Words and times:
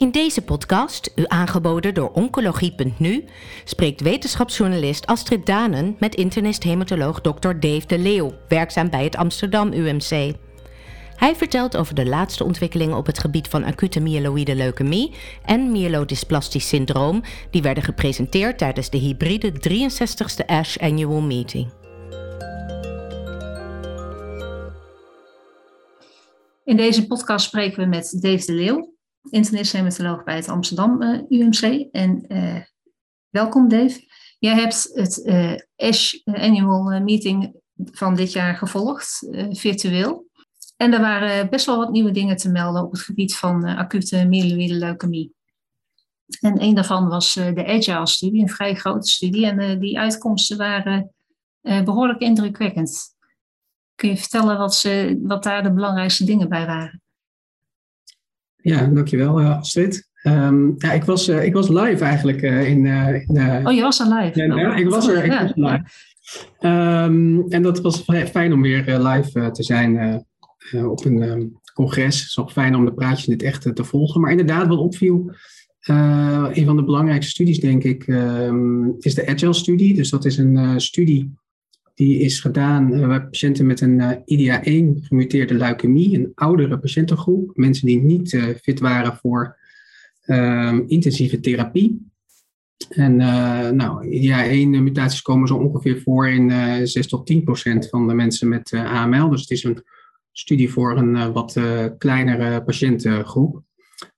In 0.00 0.10
deze 0.10 0.42
podcast, 0.42 1.12
u 1.16 1.24
aangeboden 1.26 1.94
door 1.94 2.10
Oncologie.nu, 2.12 3.24
spreekt 3.64 4.00
wetenschapsjournalist 4.00 5.06
Astrid 5.06 5.46
Danen 5.46 5.96
met 5.98 6.14
internist-hematoloog 6.14 7.20
Dr. 7.20 7.52
Dave 7.58 7.86
de 7.86 7.98
Leeuw, 7.98 8.32
werkzaam 8.48 8.90
bij 8.90 9.04
het 9.04 9.16
Amsterdam 9.16 9.72
UMC. 9.72 10.34
Hij 11.16 11.36
vertelt 11.36 11.76
over 11.76 11.94
de 11.94 12.06
laatste 12.06 12.44
ontwikkelingen 12.44 12.96
op 12.96 13.06
het 13.06 13.18
gebied 13.18 13.48
van 13.48 13.64
acute 13.64 14.00
myeloïde 14.00 14.54
leukemie 14.54 15.14
en 15.44 15.72
myelodysplastisch 15.72 16.68
syndroom, 16.68 17.22
die 17.50 17.62
werden 17.62 17.82
gepresenteerd 17.82 18.58
tijdens 18.58 18.90
de 18.90 18.98
hybride 18.98 19.52
63ste 19.52 20.46
ASH 20.46 20.78
Annual 20.78 21.20
Meeting. 21.20 21.72
In 26.64 26.76
deze 26.76 27.06
podcast 27.06 27.46
spreken 27.46 27.82
we 27.82 27.88
met 27.88 28.18
Dave 28.20 28.46
de 28.46 28.52
Leeuw, 28.52 28.98
internist-hematoloog 29.30 30.24
bij 30.24 30.36
het 30.36 30.48
Amsterdam 30.48 31.02
eh, 31.02 31.20
UMC. 31.28 31.88
En 31.90 32.24
uh, 32.28 32.60
welkom 33.28 33.68
Dave. 33.68 34.00
Jij 34.38 34.54
hebt 34.54 34.90
het 34.92 35.22
uh, 35.24 35.54
ASH 35.76 36.14
Annual 36.24 37.00
Meeting 37.00 37.60
van 37.76 38.14
dit 38.14 38.32
jaar 38.32 38.54
gevolgd, 38.56 39.28
virtueel. 39.50 40.28
En 40.76 40.92
er 40.92 41.00
waren 41.00 41.50
best 41.50 41.66
wel 41.66 41.76
wat 41.76 41.90
nieuwe 41.90 42.10
dingen 42.10 42.36
te 42.36 42.50
melden 42.50 42.82
op 42.82 42.92
het 42.92 43.00
gebied 43.00 43.36
van 43.36 43.64
acute 43.64 44.26
myeloïde 44.28 44.74
leukemie. 44.74 45.34
En 46.40 46.62
een 46.62 46.74
daarvan 46.74 47.08
was 47.08 47.34
de 47.34 47.66
Agile-studie, 47.66 48.42
een 48.42 48.48
vrij 48.48 48.74
grote 48.74 49.10
studie. 49.10 49.46
En 49.46 49.80
die 49.80 49.98
uitkomsten 49.98 50.56
waren 50.56 51.14
behoorlijk 51.60 52.20
indrukwekkend. 52.20 53.16
Kun 53.94 54.08
je 54.08 54.16
vertellen 54.16 54.58
wat, 54.58 54.74
ze, 54.74 55.20
wat 55.22 55.42
daar 55.42 55.62
de 55.62 55.72
belangrijkste 55.72 56.24
dingen 56.24 56.48
bij 56.48 56.66
waren? 56.66 56.99
Ja, 58.62 58.86
dankjewel 58.86 59.40
uh, 59.40 59.58
Astrid. 59.58 60.08
Um, 60.22 60.74
ja, 60.78 60.92
ik 60.92 61.04
was, 61.04 61.28
uh, 61.28 61.44
ik 61.44 61.52
was 61.52 61.68
live 61.68 62.04
eigenlijk 62.04 62.42
uh, 62.42 62.68
in, 62.68 62.86
in 62.86 63.66
Oh, 63.66 63.72
je 63.72 63.82
was 63.82 64.00
er 64.00 64.06
live? 64.14 64.46
Ja, 64.46 64.76
ik 64.76 64.88
was 64.88 65.08
er, 65.08 65.24
ik 65.24 65.30
was 65.30 65.52
live. 65.54 65.82
Um, 66.60 67.48
en 67.48 67.62
dat 67.62 67.80
was 67.80 68.04
fijn 68.30 68.52
om 68.52 68.62
weer 68.62 68.98
live 68.98 69.50
te 69.50 69.62
zijn 69.62 70.24
op 70.72 71.04
een 71.04 71.22
um, 71.22 71.60
congres. 71.74 72.18
Het 72.18 72.28
is 72.28 72.38
ook 72.38 72.50
fijn 72.50 72.74
om 72.74 72.84
de 72.84 72.94
praatjes 72.94 73.26
in 73.26 73.32
het 73.32 73.42
echt 73.42 73.76
te 73.76 73.84
volgen. 73.84 74.20
Maar 74.20 74.30
inderdaad, 74.30 74.66
wat 74.66 74.78
opviel, 74.78 75.32
een 75.80 76.64
van 76.64 76.76
de 76.76 76.84
belangrijkste 76.84 77.30
studies 77.30 77.60
denk 77.60 77.84
ik, 77.84 78.06
is 78.98 79.14
de 79.14 79.26
Agile-studie. 79.26 79.94
Dus 79.94 80.10
dat 80.10 80.24
is 80.24 80.38
een 80.38 80.80
studie 80.80 81.32
die 82.00 82.18
is 82.18 82.40
gedaan 82.40 82.88
bij 83.08 83.22
patiënten 83.22 83.66
met 83.66 83.80
een 83.80 83.98
uh, 83.98 84.10
IDA1 84.10 85.06
gemuteerde 85.06 85.54
leukemie, 85.54 86.18
een 86.18 86.32
oudere 86.34 86.78
patiëntengroep, 86.78 87.56
mensen 87.56 87.86
die 87.86 88.02
niet 88.02 88.32
uh, 88.32 88.44
fit 88.62 88.80
waren 88.80 89.16
voor 89.16 89.58
ehm, 90.20 90.82
intensieve 90.86 91.40
therapie. 91.40 92.08
En 92.88 93.16
nou, 93.76 94.06
IDA1-mutaties 94.06 95.22
komen 95.22 95.48
zo 95.48 95.54
ongeveer 95.54 96.00
voor 96.00 96.28
in 96.28 96.50
6 96.86 97.06
tot 97.06 97.26
10 97.26 97.44
procent 97.44 97.88
van 97.88 98.08
de 98.08 98.14
mensen 98.14 98.48
met 98.48 98.72
AML. 98.72 99.28
Dus 99.28 99.40
het 99.40 99.50
is 99.50 99.64
een 99.64 99.84
studie 100.32 100.70
voor 100.70 100.96
een 100.96 101.32
wat 101.32 101.60
kleinere 101.98 102.64
patiëntengroep. 102.64 103.62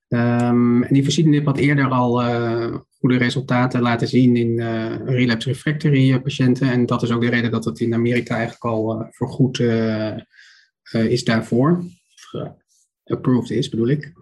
Um, 0.09 0.83
en 0.83 0.95
die 0.95 1.03
voorzienenip 1.03 1.45
had 1.45 1.59
eerder 1.59 1.89
al 1.89 2.23
goede 3.03 3.17
resultaten 3.17 3.81
laten 3.81 4.09
zien 4.09 4.37
in 4.37 4.49
uh, 4.49 4.97
relapse 5.05 5.49
refractory 5.49 6.13
eh, 6.13 6.23
patiënten. 6.23 6.71
En 6.71 6.87
dat 6.87 7.03
is 7.03 7.11
ook 7.11 7.21
de 7.21 7.31
reden 7.31 7.51
dat 7.51 7.65
het 7.65 7.81
in 7.81 7.95
Amerika 7.95 8.35
eigenlijk 8.35 8.65
al 8.65 9.01
uh, 9.01 9.07
vergoed 9.11 9.59
uh, 9.59 10.17
is 10.93 11.25
daarvoor. 11.25 11.85
approved 13.05 13.51
is, 13.51 13.69
bedoel 13.69 13.89
ik. 13.89 14.13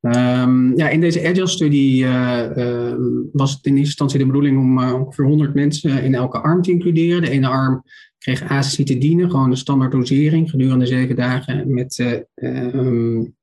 Um, 0.00 0.76
ja, 0.76 0.88
in 0.88 1.00
deze 1.00 1.28
Agile-studie 1.28 2.04
ehm, 2.04 3.00
was 3.32 3.52
het 3.52 3.64
in 3.64 3.72
eerste 3.72 3.86
instantie 3.86 4.18
de 4.18 4.26
bedoeling 4.26 4.58
om 4.58 4.92
ongeveer 4.92 5.24
100 5.24 5.54
mensen 5.54 6.02
in 6.02 6.14
elke 6.14 6.38
arm 6.38 6.62
te 6.62 6.70
includeren. 6.70 7.22
De 7.22 7.30
ene 7.30 7.48
arm 7.48 7.82
kreeg 8.18 8.42
azacitidine, 8.42 9.30
gewoon 9.30 9.50
de 9.50 9.56
standaard 9.56 9.92
dosering 9.92 10.50
gedurende 10.50 10.86
zeven 10.86 11.16
dagen 11.16 11.74
met 11.74 12.22
um, 12.34 13.34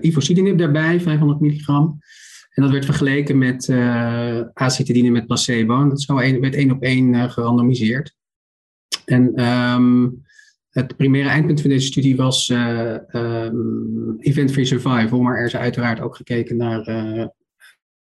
ivosidenib 0.00 0.58
daarbij, 0.58 1.00
500 1.00 1.40
milligram. 1.40 1.98
En 2.60 2.66
dat 2.66 2.74
werd 2.74 2.84
vergeleken 2.84 3.38
met 3.38 3.68
uh, 3.68 4.40
acetidine 4.52 5.10
met 5.10 5.26
placebo. 5.26 5.80
En 5.80 5.88
dat 5.88 6.02
zo 6.02 6.18
een, 6.18 6.40
werd 6.40 6.54
één 6.54 6.70
op 6.70 6.82
één 6.82 7.12
uh, 7.12 7.30
gerandomiseerd. 7.30 8.16
En 9.04 9.44
um, 9.44 10.22
het 10.70 10.96
primaire 10.96 11.28
eindpunt 11.28 11.60
van 11.60 11.70
deze 11.70 11.86
studie 11.86 12.16
was 12.16 12.48
uh, 12.48 12.96
um, 13.12 14.16
event-free 14.18 14.64
survival, 14.64 15.20
maar 15.20 15.36
er 15.38 15.44
is 15.44 15.56
uiteraard 15.56 16.00
ook 16.00 16.16
gekeken 16.16 16.56
naar 16.56 16.88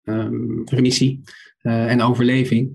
um, 0.03 0.62
remissie 0.66 1.22
en 1.62 2.02
overleving. 2.02 2.72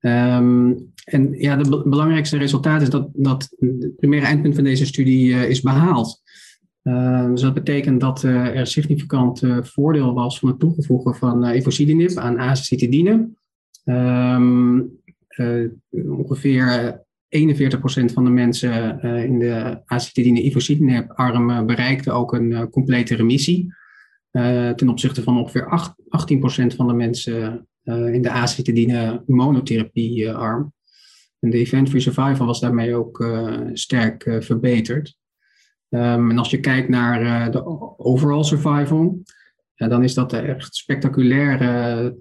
En 0.00 1.32
ja, 1.32 1.58
het 1.58 1.68
belangrijkste 1.68 2.36
resultaat 2.36 2.82
is 2.82 2.90
dat, 2.90 3.08
dat 3.12 3.48
het 3.58 3.96
primaire 3.96 4.26
eindpunt 4.26 4.54
van 4.54 4.64
deze 4.64 4.86
studie 4.86 5.48
is 5.48 5.60
behaald. 5.60 6.22
Uh, 6.82 7.26
dus 7.30 7.40
dat 7.40 7.54
betekent 7.54 8.00
dat 8.00 8.22
uh, 8.22 8.58
er 8.58 8.66
significant 8.66 9.42
uh, 9.42 9.62
voordeel 9.62 10.14
was 10.14 10.38
van 10.38 10.48
het 10.48 10.58
toevoegen 10.58 11.14
van 11.14 11.46
uh, 11.48 12.16
aan 12.16 12.38
azacitidine. 12.38 13.28
Um, 13.84 14.98
ongeveer 15.90 16.98
41% 17.38 18.12
van 18.12 18.24
de 18.24 18.30
mensen 18.30 19.00
in 19.02 19.38
de 19.38 19.80
acetidine 19.84 20.42
ivosidenib 20.42 21.10
arm 21.10 21.66
bereikte 21.66 22.10
ook 22.10 22.32
een 22.32 22.70
complete 22.70 23.14
remissie. 23.14 23.74
ten 24.76 24.88
opzichte 24.88 25.22
van 25.22 25.38
ongeveer 25.38 25.68
8, 25.68 25.94
18% 26.72 26.76
van 26.76 26.86
de 26.86 26.92
mensen 26.92 27.68
in 27.84 28.22
de 28.22 28.30
acetidine 28.30 29.22
monotherapie 29.26 30.32
arm. 30.32 30.72
En 31.40 31.50
de 31.50 31.58
event-free 31.58 32.00
survival 32.00 32.46
was 32.46 32.60
daarmee 32.60 32.94
ook 32.94 33.24
sterk 33.72 34.36
verbeterd. 34.40 35.19
Um, 35.90 36.30
en 36.30 36.38
als 36.38 36.50
je 36.50 36.60
kijkt 36.60 36.88
naar 36.88 37.22
uh, 37.22 37.52
de 37.52 37.64
overall 37.98 38.42
survival, 38.42 39.22
ja, 39.74 39.88
dan 39.88 40.02
is 40.02 40.14
dat 40.14 40.32
echt 40.32 40.74
spectaculaire 40.74 42.16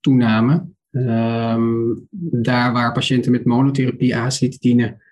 toename. 0.00 0.66
Um, 0.90 2.06
daar 2.10 2.72
waar 2.72 2.92
patiënten 2.92 3.32
met 3.32 3.44
monotherapie 3.44 4.16
acetidine 4.16 5.02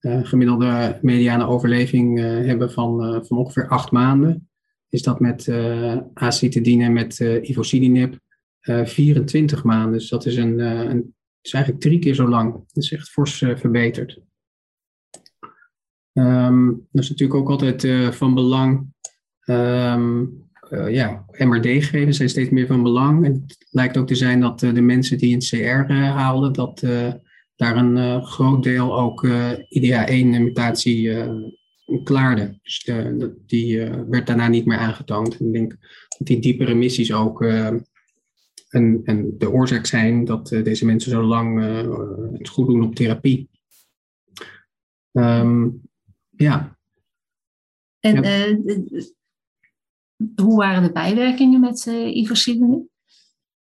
uh, 0.00 0.18
gemiddelde 0.22 0.98
mediane 1.02 1.46
overleving 1.46 2.18
uh, 2.18 2.24
hebben 2.24 2.72
van, 2.72 3.14
uh, 3.14 3.22
van 3.22 3.38
ongeveer 3.38 3.68
acht 3.68 3.90
maanden, 3.90 4.48
is 4.88 5.02
dat 5.02 5.20
met 5.20 5.46
uh, 5.46 5.96
acetidine 6.14 6.88
met 6.88 7.18
ivosidenib 7.42 8.18
24 8.60 9.64
maanden. 9.64 9.92
Dus 9.92 10.08
dat 10.08 10.26
is, 10.26 10.36
een, 10.36 10.58
een, 10.58 11.14
is 11.40 11.52
eigenlijk 11.52 11.84
drie 11.84 11.98
keer 11.98 12.14
zo 12.14 12.28
lang. 12.28 12.52
Dat 12.52 12.82
is 12.82 12.92
echt 12.92 13.10
fors 13.10 13.38
verbeterd. 13.38 14.20
Um, 16.14 16.88
dat 16.90 17.02
is 17.02 17.10
natuurlijk 17.10 17.40
ook 17.40 17.50
altijd 17.50 17.84
uh, 17.84 18.10
van 18.10 18.34
belang. 18.34 18.86
Um, 19.44 20.40
uh, 20.70 20.90
ja, 20.90 21.24
MRD-gegevens 21.38 22.16
zijn 22.16 22.28
steeds 22.28 22.50
meer 22.50 22.66
van 22.66 22.82
belang. 22.82 23.24
En 23.24 23.32
het 23.32 23.66
lijkt 23.70 23.96
ook 23.96 24.06
te 24.06 24.14
zijn 24.14 24.40
dat 24.40 24.62
uh, 24.62 24.74
de 24.74 24.80
mensen 24.80 25.18
die 25.18 25.34
een 25.34 25.86
CR 25.86 25.92
haalden, 25.92 26.52
dat 26.52 26.80
daar 27.56 27.76
een 27.76 28.22
groot 28.24 28.62
deel 28.62 28.98
ook 28.98 29.26
IDA1-mutatie 29.78 31.30
klaarde. 32.04 32.58
Dus 32.62 32.82
de, 32.84 33.34
die 33.46 33.78
werd 34.08 34.26
daarna 34.26 34.48
niet 34.48 34.66
meer 34.66 34.78
aangetoond. 34.78 35.38
En 35.38 35.46
ik 35.46 35.52
denk 35.52 35.70
dat 36.18 36.26
die 36.26 36.40
diepe 36.40 36.64
remissies 36.64 37.12
ook 37.12 37.40
een, 37.40 39.34
de 39.38 39.50
oorzaak 39.50 39.86
zijn 39.86 40.24
dat 40.24 40.48
deze 40.48 40.86
mensen 40.86 41.10
zo 41.10 41.22
lang 41.22 41.64
het 42.38 42.48
goed 42.48 42.66
doen 42.66 42.84
op 42.84 42.94
therapie. 42.94 43.50
Um, 45.12 45.82
ja. 46.42 46.78
En 48.00 48.22
ja. 48.22 48.48
Uh, 48.48 49.02
hoe 50.34 50.56
waren 50.56 50.82
de 50.82 50.92
bijwerkingen 50.92 51.60
met 51.60 51.86
uh, 51.88 52.26
eh? 52.26 52.80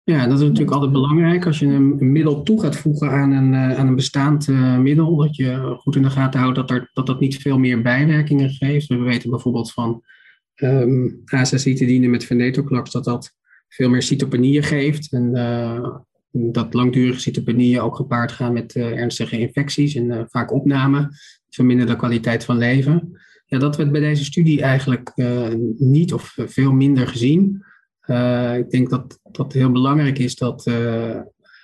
Ja, 0.03 0.27
dat 0.27 0.39
is 0.39 0.43
natuurlijk 0.43 0.71
altijd 0.71 0.91
belangrijk. 0.91 1.45
Als 1.45 1.59
je 1.59 1.65
een, 1.65 2.11
middel 2.11 2.43
toe 2.43 2.61
gaat 2.61 2.75
voegen 2.75 3.11
aan 3.11 3.31
een, 3.31 3.53
uh, 3.53 3.79
aan 3.79 3.87
een 3.87 3.95
bestaand 3.95 4.47
uh, 4.47 4.77
middel, 4.77 5.15
dat 5.15 5.35
je 5.35 5.75
goed 5.79 5.95
in 5.95 6.01
de 6.01 6.09
gaten 6.09 6.39
houdt 6.39 6.55
dat, 6.55 6.71
er, 6.71 6.89
dat 6.93 7.05
dat 7.05 7.19
niet 7.19 7.37
veel 7.37 7.57
meer 7.57 7.81
bijwerkingen 7.81 8.49
geeft. 8.49 8.87
We 8.87 8.97
weten 8.97 9.29
bijvoorbeeld 9.29 9.71
van 9.71 10.03
um, 10.55 11.21
azacitidine 11.25 12.07
met 12.07 12.25
venetoclax 12.25 12.91
dat 12.91 13.03
dat 13.03 13.35
veel 13.67 13.89
meer 13.89 14.01
cytopenieën 14.01 14.63
geeft. 14.63 15.11
En 15.11 15.31
uh, 15.35 15.97
dat 16.31 16.73
langdurige 16.73 17.19
cytopenieën 17.19 17.81
ook 17.81 17.95
gepaard 17.95 18.31
gaan 18.31 18.53
met 18.53 18.75
ernstige 18.75 19.39
infecties 19.39 19.95
en 19.95 20.27
vaak 20.29 20.51
opname 20.51 21.09
verminderde 21.55 21.95
kwaliteit 21.95 22.45
van 22.45 22.57
leven. 22.57 23.19
Ja, 23.45 23.57
dat 23.57 23.75
werd 23.75 23.91
bij 23.91 24.01
deze 24.01 24.23
studie 24.23 24.61
eigenlijk 24.61 25.11
uh, 25.15 25.47
niet 25.77 26.13
of 26.13 26.37
veel 26.37 26.71
minder 26.71 27.07
gezien. 27.07 27.63
Uh, 28.05 28.57
ik 28.57 28.69
denk 28.69 28.89
dat 28.89 29.19
dat 29.31 29.53
heel 29.53 29.71
belangrijk 29.71 30.19
is 30.19 30.35
dat 30.35 30.65
uh, 30.67 31.19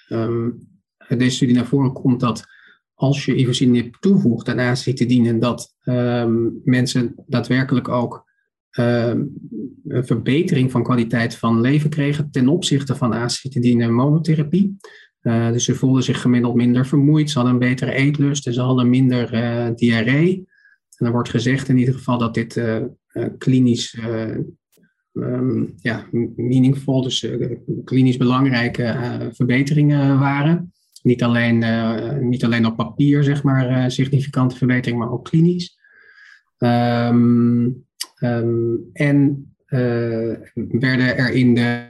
um, 0.10 0.70
deze 1.08 1.36
studie 1.36 1.56
naar 1.56 1.66
voren 1.66 1.94
komt 1.94 2.20
dat 2.20 2.46
als 2.94 3.26
je 3.26 3.36
ivosidenib 3.36 3.96
toevoegt 4.00 4.50
aan 4.50 4.60
acetidine, 4.60 5.38
dat 5.38 5.76
um, 5.84 6.62
mensen 6.64 7.16
daadwerkelijk 7.28 7.88
ook 7.90 8.26
ehm, 8.70 9.24
een 9.88 10.06
verbetering 10.06 10.72
van 10.72 10.84
kwaliteit 10.84 11.36
van 11.36 11.62
leven 11.62 11.90
kregen 11.90 12.32
ten 12.32 12.48
opzichte 12.48 12.96
van 12.96 13.14
acetidine 13.14 13.88
monotherapie. 13.88 14.78
Uh, 15.22 15.52
dus 15.52 15.66
ze 15.66 15.76
voelden 15.76 16.04
zich 16.04 16.22
gemiddeld 16.22 16.56
minder 16.56 16.86
vermoeid, 16.86 17.30
ze 17.30 17.36
hadden 17.36 17.54
een 17.54 17.60
betere 17.60 17.92
eetlust 17.92 18.48
en 18.48 18.54
ze 18.54 18.62
hadden 18.62 18.90
minder 18.90 19.34
uh, 19.34 19.68
diarree. 19.76 20.48
En 20.98 21.06
er 21.06 21.12
wordt 21.12 21.30
gezegd 21.30 21.70
in 21.70 21.78
ieder 21.78 21.94
geval 21.94 22.18
dat 22.18 22.34
dit 22.34 22.56
uh, 22.56 22.84
klinisch 23.38 23.98
um, 25.14 25.74
ja, 25.78 26.06
meaningful, 26.36 27.02
dus 27.02 27.28
klinisch 27.84 28.18
belangrijke 28.18 29.30
verbeteringen 29.34 30.20
waren. 30.20 30.74
Niet 31.02 31.24
alleen, 31.24 31.64
niet 32.30 32.44
alleen 32.44 32.66
op 32.66 32.76
papier, 32.76 33.24
zeg 33.24 33.44
maar, 33.44 33.92
significante 33.92 34.56
verbetering, 34.56 35.00
maar 35.00 35.12
ook 35.12 35.26
klinisch. 35.26 35.78
Um, 36.58 37.86
um, 38.20 38.90
en 38.94 39.54
werden 40.56 41.18
er 41.18 41.32
in 41.32 41.56
de 41.56 41.90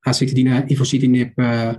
acetidine, 0.00 0.64
ivositinib 0.66 1.38
uh, 1.38 1.72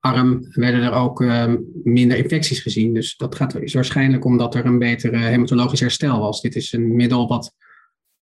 arm 0.00 0.46
werden 0.50 0.82
er 0.82 0.92
ook 0.92 1.20
uh, 1.20 1.54
minder 1.82 2.16
infecties 2.16 2.60
gezien. 2.60 2.94
Dus 2.94 3.16
dat 3.16 3.34
gaat, 3.34 3.54
is 3.54 3.74
waarschijnlijk 3.74 4.24
omdat 4.24 4.54
er 4.54 4.66
een 4.66 4.78
betere 4.78 5.16
hematologisch 5.16 5.80
herstel 5.80 6.18
was. 6.18 6.40
Dit 6.40 6.56
is 6.56 6.72
een 6.72 6.96
middel 6.96 7.28
wat 7.28 7.54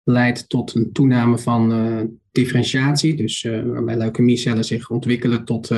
leidt 0.04 0.50
tot 0.50 0.76
een 0.76 0.92
toename 0.92 1.38
van 1.38 2.20
differentiatie, 2.32 3.16
dus 3.16 3.44
uh, 3.44 3.64
waarbij 3.64 3.98
leukemiecellen 3.98 4.66
zich 4.66 4.90
ontwikkelen 4.90 5.46
tot, 5.46 5.72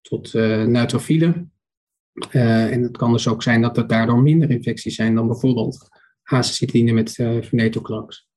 tot 0.00 0.32
neutrofielen. 0.66 1.52
en 2.30 2.82
het 2.82 2.96
kan 2.96 3.12
dus 3.12 3.28
ook 3.28 3.42
zijn 3.42 3.62
dat 3.62 3.76
er 3.76 3.86
daardoor 3.86 4.22
minder 4.22 4.50
infecties 4.50 4.94
zijn 4.94 5.14
dan 5.14 5.26
bijvoorbeeld 5.26 5.88
acetidine 6.22 6.92
met 6.92 7.12
venetoclax. 7.40 8.28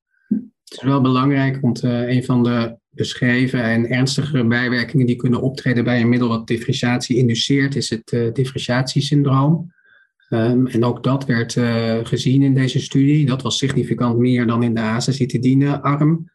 Het 0.64 0.82
is 0.82 0.84
wel 0.84 1.02
belangrijk, 1.02 1.62
want 1.62 1.84
een 1.84 2.24
van 2.24 2.44
de 2.44 2.82
beschreven 2.96 3.64
en 3.64 3.90
ernstigere 3.90 4.48
bijwerkingen 4.48 5.06
die 5.06 5.16
kunnen 5.16 5.42
optreden 5.42 5.84
bij 5.84 6.02
een 6.02 6.10
middel 6.10 6.28
wat 6.28 6.48
differentiatie 6.48 7.18
induceert, 7.18 7.76
is 7.76 7.90
het 7.90 8.12
uh, 8.12 8.34
differentiatiesyndroom. 8.34 9.72
Um, 10.30 10.68
en 10.68 10.84
ook 10.84 11.04
dat 11.04 11.26
werd 11.26 11.56
uh, 11.56 12.00
gezien 12.04 12.42
in 12.42 12.54
deze 12.54 12.80
studie. 12.80 13.26
Dat 13.26 13.42
was 13.42 13.58
significant 13.58 14.18
meer 14.18 14.48
dan 14.48 14.64
in 14.64 14.74
de 14.74 14.82
azacitidine-arm. 14.82 16.32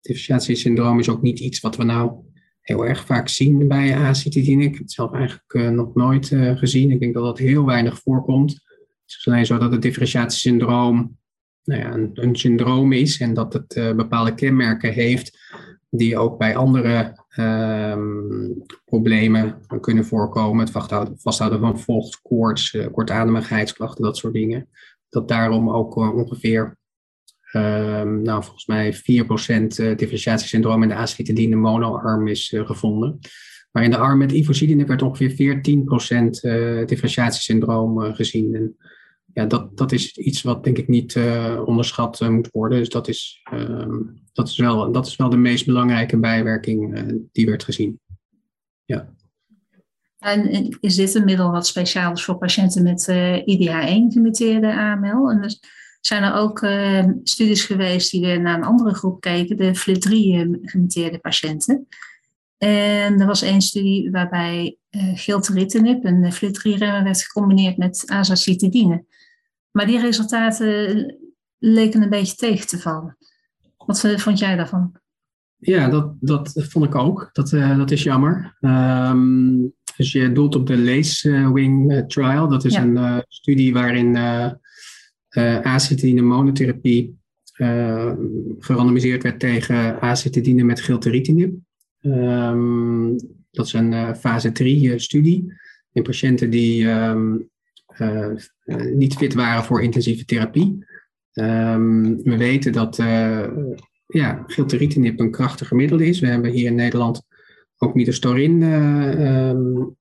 Differentiatiesyndroom 0.00 0.98
is 0.98 1.08
ook 1.08 1.22
niet 1.22 1.40
iets 1.40 1.60
wat 1.60 1.76
we 1.76 1.84
nou 1.84 2.12
heel 2.60 2.86
erg 2.86 3.06
vaak 3.06 3.28
zien 3.28 3.68
bij 3.68 3.94
acetidine. 3.94 4.64
Ik 4.64 4.70
heb 4.70 4.82
het 4.82 4.92
zelf 4.92 5.12
eigenlijk 5.12 5.54
uh, 5.54 5.68
nog 5.68 5.94
nooit 5.94 6.26
gezien. 6.54 6.90
Ik 6.90 7.00
denk 7.00 7.14
dat 7.14 7.24
dat 7.24 7.38
heel 7.38 7.64
weinig 7.64 7.98
voorkomt. 7.98 8.52
Het 8.52 9.16
is 9.18 9.26
alleen 9.26 9.46
zo 9.46 9.58
dat 9.58 9.72
het 9.72 9.82
differentiatiesyndroom 9.82 11.18
nou 11.64 11.80
ja, 11.80 12.10
een 12.22 12.36
syndroom 12.36 12.92
is 12.92 13.20
en 13.20 13.34
dat 13.34 13.52
het 13.52 13.96
bepaalde 13.96 14.34
kenmerken 14.34 14.92
heeft 14.92 15.38
die 15.96 16.18
ook 16.18 16.38
bij 16.38 16.56
andere 16.56 17.24
um, 17.38 18.62
problemen 18.84 19.60
kunnen 19.80 20.04
voorkomen. 20.04 20.64
Het 20.64 20.70
vasthouden, 21.16 21.60
van 21.60 21.80
vocht, 21.80 22.20
koorts, 22.22 22.72
uh, 22.72 22.86
kortademigheidsklachten, 22.92 24.04
dat 24.04 24.16
soort 24.16 24.32
dingen. 24.32 24.68
Dat 25.08 25.28
daarom 25.28 25.70
ook 25.70 25.96
uh, 25.96 26.14
ongeveer, 26.14 26.76
um, 27.52 28.22
nou 28.22 28.42
volgens 28.42 28.66
mij 28.66 28.94
4% 28.94 28.98
uh, 28.98 29.96
differentiatiesyndroom 29.96 30.82
in 30.82 30.88
de 30.88 30.94
acetidine 30.94 31.56
monoarm 31.56 32.28
is 32.28 32.54
gevonden. 32.56 33.18
Maar 33.72 33.84
in 33.84 33.90
de 33.90 33.96
arm 33.96 34.18
met 34.18 34.32
ivosidenib 34.32 34.88
werd 34.88 35.02
ongeveer 35.02 35.56
14% 35.56 35.60
differentiatiesyndroom 36.86 38.14
gezien. 38.14 38.54
En 38.54 38.76
ja, 39.36 39.46
dat, 39.46 39.76
dat 39.76 39.92
is 39.92 40.16
iets 40.16 40.42
wat 40.42 40.64
denk 40.64 40.78
ik 40.78 40.88
niet 40.88 41.14
uh, 41.14 41.62
onderschat 41.64 42.20
uh, 42.20 42.28
moet 42.28 42.48
worden. 42.52 42.78
Dus 42.78 42.88
dat 42.88 43.08
is, 43.08 43.42
uh, 43.52 43.98
dat, 44.32 44.48
is 44.48 44.56
wel, 44.56 44.92
dat 44.92 45.06
is 45.06 45.16
wel 45.16 45.28
de 45.28 45.36
meest 45.36 45.66
belangrijke 45.66 46.18
bijwerking 46.18 46.98
uh, 46.98 47.18
die 47.32 47.46
werd 47.46 47.64
gezien. 47.64 48.00
Ja. 48.84 49.14
En 50.18 50.68
is 50.80 50.94
dit 50.94 51.14
een 51.14 51.24
middel 51.24 51.50
wat 51.50 51.66
speciaal 51.66 52.12
is 52.12 52.24
voor 52.24 52.38
patiënten 52.38 52.82
met 52.82 53.10
IDH1-gemuteerde 53.46 54.74
AML? 54.74 55.30
En 55.30 55.42
er 55.42 55.58
zijn 56.00 56.22
er 56.22 56.34
ook 56.34 56.58
studies 57.22 57.64
geweest 57.64 58.10
die 58.10 58.20
weer 58.20 58.40
naar 58.40 58.56
een 58.56 58.64
andere 58.64 58.94
groep 58.94 59.20
keken, 59.20 59.56
de 59.56 59.76
FLT3-gemuteerde 59.76 61.18
patiënten. 61.18 61.86
En 62.58 63.20
er 63.20 63.26
was 63.26 63.42
één 63.42 63.60
studie 63.60 64.10
waarbij 64.10 64.76
uh, 64.90 65.02
gilteritinib, 65.14 66.04
een 66.04 66.32
FLT3-remmer, 66.32 67.02
werd 67.02 67.22
gecombineerd 67.22 67.76
met 67.76 68.04
azacitidine. 68.06 69.04
Maar 69.76 69.86
die 69.86 70.00
resultaten 70.00 71.16
leken 71.58 72.02
een 72.02 72.08
beetje 72.08 72.34
tegen 72.34 72.66
te 72.66 72.78
vallen. 72.78 73.16
Wat 73.76 74.00
vond 74.16 74.38
jij 74.38 74.56
daarvan? 74.56 75.00
Ja, 75.56 75.88
dat, 75.88 76.14
dat 76.20 76.52
vond 76.54 76.84
ik 76.84 76.94
ook. 76.94 77.28
Dat, 77.32 77.52
uh, 77.52 77.76
dat 77.76 77.90
is 77.90 78.02
jammer. 78.02 78.56
Um, 78.60 79.74
dus 79.96 80.12
je 80.12 80.32
doelt 80.32 80.54
op 80.54 80.66
de 80.66 80.78
Lace-Wing 80.78 81.92
uh, 81.92 81.98
Trial. 82.06 82.48
Dat 82.48 82.64
is 82.64 82.74
ja. 82.74 82.82
een 82.82 82.96
uh, 82.96 83.18
studie 83.28 83.72
waarin 83.72 84.16
acetidine 85.62 86.22
monotherapie 86.22 87.18
gerandomiseerd 88.58 89.22
werd 89.22 89.40
tegen 89.40 90.00
acetidine 90.00 90.62
met 90.62 90.80
gilteritinib. 90.80 91.54
Um, 92.00 93.16
dat 93.50 93.66
is 93.66 93.72
een 93.72 94.16
fase 94.16 94.52
3 94.52 94.98
studie 94.98 95.52
in 95.92 96.02
patiënten 96.02 96.50
die 96.50 96.88
um, 96.88 97.34
uh, 97.34 97.46
niet 98.94 99.14
fit 99.14 99.34
waren 99.34 99.64
voor 99.64 99.82
intensieve 99.82 100.24
therapie. 100.24 100.84
Um, 101.32 102.22
we 102.22 102.36
weten 102.36 102.72
dat 102.72 102.98
uh, 102.98 103.46
ja, 104.06 104.44
gilteritinib 104.46 105.20
een 105.20 105.30
krachtiger 105.30 105.76
middel 105.76 105.98
is. 105.98 106.20
We 106.20 106.26
hebben 106.26 106.50
hier 106.50 106.66
in 106.66 106.74
Nederland 106.74 107.22
ook 107.78 107.94
midostaurin 107.94 108.62
um, 108.62 109.96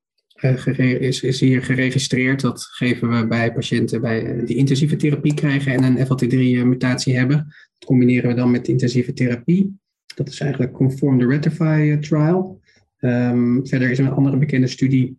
is, 0.75 1.23
is 1.23 1.39
hier 1.39 1.63
geregistreerd. 1.63 2.41
Dat 2.41 2.63
geven 2.63 3.09
we 3.09 3.27
bij 3.27 3.53
patiënten 3.53 4.01
bij, 4.01 4.45
die 4.45 4.55
intensieve 4.55 4.95
therapie 4.95 5.33
krijgen 5.33 5.73
en 5.73 5.83
een 5.83 6.05
FLT3-mutatie 6.05 7.15
hebben. 7.15 7.37
Dat 7.37 7.85
combineren 7.85 8.29
we 8.29 8.35
dan 8.35 8.51
met 8.51 8.67
intensieve 8.67 9.13
therapie. 9.13 9.79
Dat 10.15 10.27
is 10.27 10.39
eigenlijk 10.39 10.73
Conform 10.73 11.19
the 11.19 11.27
Ratify 11.27 11.97
trial. 11.99 12.61
Um, 12.99 13.67
verder 13.67 13.89
is 13.89 13.99
er 13.99 14.05
een 14.05 14.11
andere 14.11 14.37
bekende 14.37 14.67
studie 14.67 15.17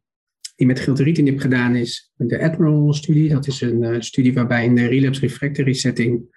die 0.57 0.67
met 0.67 0.81
gilteritinib 0.81 1.41
gedaan 1.41 1.75
is, 1.75 2.13
de 2.17 2.43
Admiral-studie. 2.43 3.29
Dat 3.29 3.47
is 3.47 3.61
een 3.61 3.83
uh, 3.83 4.01
studie 4.01 4.35
waarbij 4.35 4.65
in 4.65 4.75
de 4.75 4.87
relapse 4.87 5.21
refractory 5.21 5.73
setting 5.73 6.35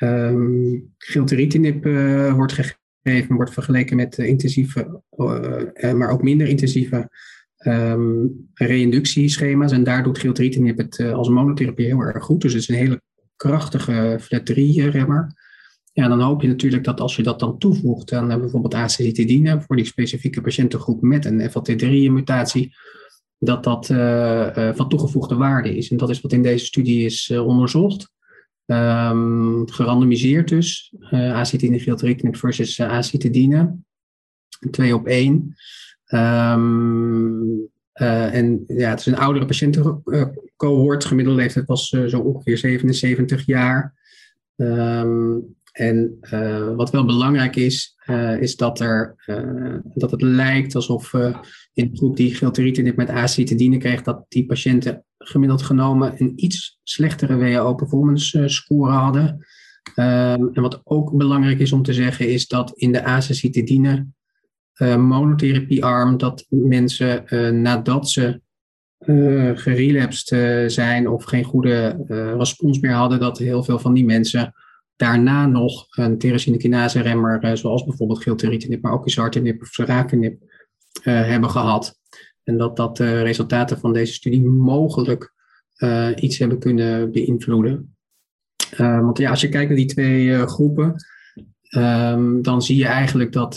um, 0.00 0.94
gilteritinib 0.98 1.86
uh, 1.86 2.34
wordt 2.34 2.52
gegeven, 2.52 3.36
wordt 3.36 3.52
vergeleken 3.52 3.96
met 3.96 4.18
intensieve, 4.18 5.02
uh, 5.16 5.92
maar 5.92 6.10
ook 6.10 6.22
minder 6.22 6.46
intensieve 6.46 7.10
um, 7.66 8.48
reinductieschema's. 8.54 9.72
En 9.72 9.84
daar 9.84 10.02
doet 10.02 10.18
gilteritinib 10.18 10.78
het 10.78 11.00
als 11.00 11.28
monotherapie 11.28 11.86
heel 11.86 12.00
erg 12.00 12.24
goed. 12.24 12.40
Dus 12.40 12.52
het 12.52 12.62
is 12.62 12.68
een 12.68 12.74
hele 12.74 13.02
krachtige 13.36 14.20
FLT3-remmer. 14.20 15.46
Ja, 15.92 16.08
dan 16.08 16.20
hoop 16.20 16.42
je 16.42 16.48
natuurlijk 16.48 16.84
dat 16.84 17.00
als 17.00 17.16
je 17.16 17.22
dat 17.22 17.40
dan 17.40 17.58
toevoegt 17.58 18.12
aan 18.12 18.28
bijvoorbeeld 18.28 18.74
acetidine 18.74 19.60
voor 19.60 19.76
die 19.76 19.84
specifieke 19.84 20.40
patiëntengroep 20.40 21.02
met 21.02 21.24
een 21.24 21.50
FLT3-mutatie, 21.50 22.70
dat 23.38 23.64
dat 23.64 23.88
uh, 23.88 24.74
van 24.74 24.88
toegevoegde 24.88 25.34
waarde 25.34 25.76
is. 25.76 25.90
En 25.90 25.96
dat 25.96 26.10
is 26.10 26.20
wat 26.20 26.32
in 26.32 26.42
deze 26.42 26.64
studie 26.64 27.04
is 27.04 27.28
uh, 27.28 27.46
onderzocht. 27.46 28.10
Um, 28.66 29.70
gerandomiseerd 29.70 30.48
dus, 30.48 30.94
uh, 31.10 31.44
gilteritinib 31.44 32.36
versus 32.36 32.80
acetidine. 32.80 33.76
Twee 34.70 34.94
op 34.94 35.06
één. 35.06 35.54
Um, 36.08 37.68
en 37.92 38.64
ja, 38.66 38.90
het 38.90 38.98
is 38.98 39.06
een 39.06 39.16
oudere 39.16 39.46
patiëntencohort. 39.46 41.04
Gemiddelde 41.04 41.40
leeftijd 41.40 41.66
was 41.66 41.88
zo 41.88 42.20
ongeveer 42.20 42.58
77 42.58 43.46
jaar. 43.46 43.94
Um, 44.56 45.56
en 45.78 46.18
uh, 46.20 46.74
wat 46.74 46.90
wel 46.90 47.04
belangrijk 47.04 47.56
is, 47.56 47.96
uh, 48.06 48.40
is 48.40 48.56
dat, 48.56 48.80
er, 48.80 49.14
uh, 49.26 49.74
dat 49.94 50.10
het 50.10 50.22
lijkt 50.22 50.74
alsof 50.74 51.12
in 51.72 51.90
de 51.90 51.96
groep 51.96 52.16
die 52.16 52.34
gilteritinib 52.34 52.96
met 52.96 53.10
acetidine 53.10 53.76
kreeg, 53.76 54.02
dat 54.02 54.24
die 54.28 54.46
patiënten 54.46 55.04
gemiddeld 55.18 55.62
genomen 55.62 56.14
een 56.16 56.32
iets 56.36 56.78
slechtere 56.82 57.36
WHO 57.36 57.74
performance 57.74 58.48
score 58.48 58.92
hadden. 58.92 59.46
En 59.94 60.52
wat 60.54 60.80
ook 60.84 61.16
belangrijk 61.16 61.58
is 61.58 61.72
om 61.72 61.82
te 61.82 61.92
zeggen, 61.92 62.28
is 62.28 62.46
dat 62.46 62.72
in 62.74 62.92
de 62.92 63.02
acetidine 63.02 64.06
monotherapiearm, 64.96 66.16
dat 66.16 66.46
mensen 66.48 67.24
nadat 67.62 68.10
ze 68.10 68.40
gerelapsed 69.54 70.28
zijn 70.72 71.08
of 71.08 71.24
geen 71.24 71.44
goede 71.44 72.04
respons 72.38 72.80
meer 72.80 72.92
hadden, 72.92 73.20
dat 73.20 73.38
heel 73.38 73.62
veel 73.62 73.78
van 73.78 73.94
die 73.94 74.04
mensen 74.04 74.54
daarna 74.98 75.46
nog 75.46 75.86
een 75.90 76.18
tyrosinekinase 76.18 77.00
remmer, 77.00 77.42
eh, 77.42 77.54
zoals 77.54 77.84
bijvoorbeeld 77.84 78.22
gilteritinib, 78.22 78.82
maar 78.82 78.92
ook 78.92 79.06
isartinib 79.06 79.60
of 79.60 79.68
sorafenib, 79.68 80.42
uh, 80.42 80.46
hebben 81.04 81.50
gehad. 81.50 81.98
En 82.44 82.56
dat 82.56 82.76
dat 82.76 82.96
de 82.96 83.22
resultaten 83.22 83.78
van 83.78 83.92
deze 83.92 84.12
studie 84.12 84.44
mogelijk 84.44 85.36
iets 86.14 86.38
hebben 86.38 86.58
kunnen 86.58 87.12
beïnvloeden. 87.12 87.96
want 88.76 89.18
ja, 89.18 89.30
als 89.30 89.40
je 89.40 89.48
kijkt 89.48 89.68
naar 89.68 89.78
die 89.78 89.86
twee 89.86 90.46
groepen, 90.46 90.94
ehm, 91.68 92.42
dan 92.42 92.62
zie 92.62 92.76
je 92.76 92.86
eigenlijk 92.86 93.32
dat, 93.32 93.56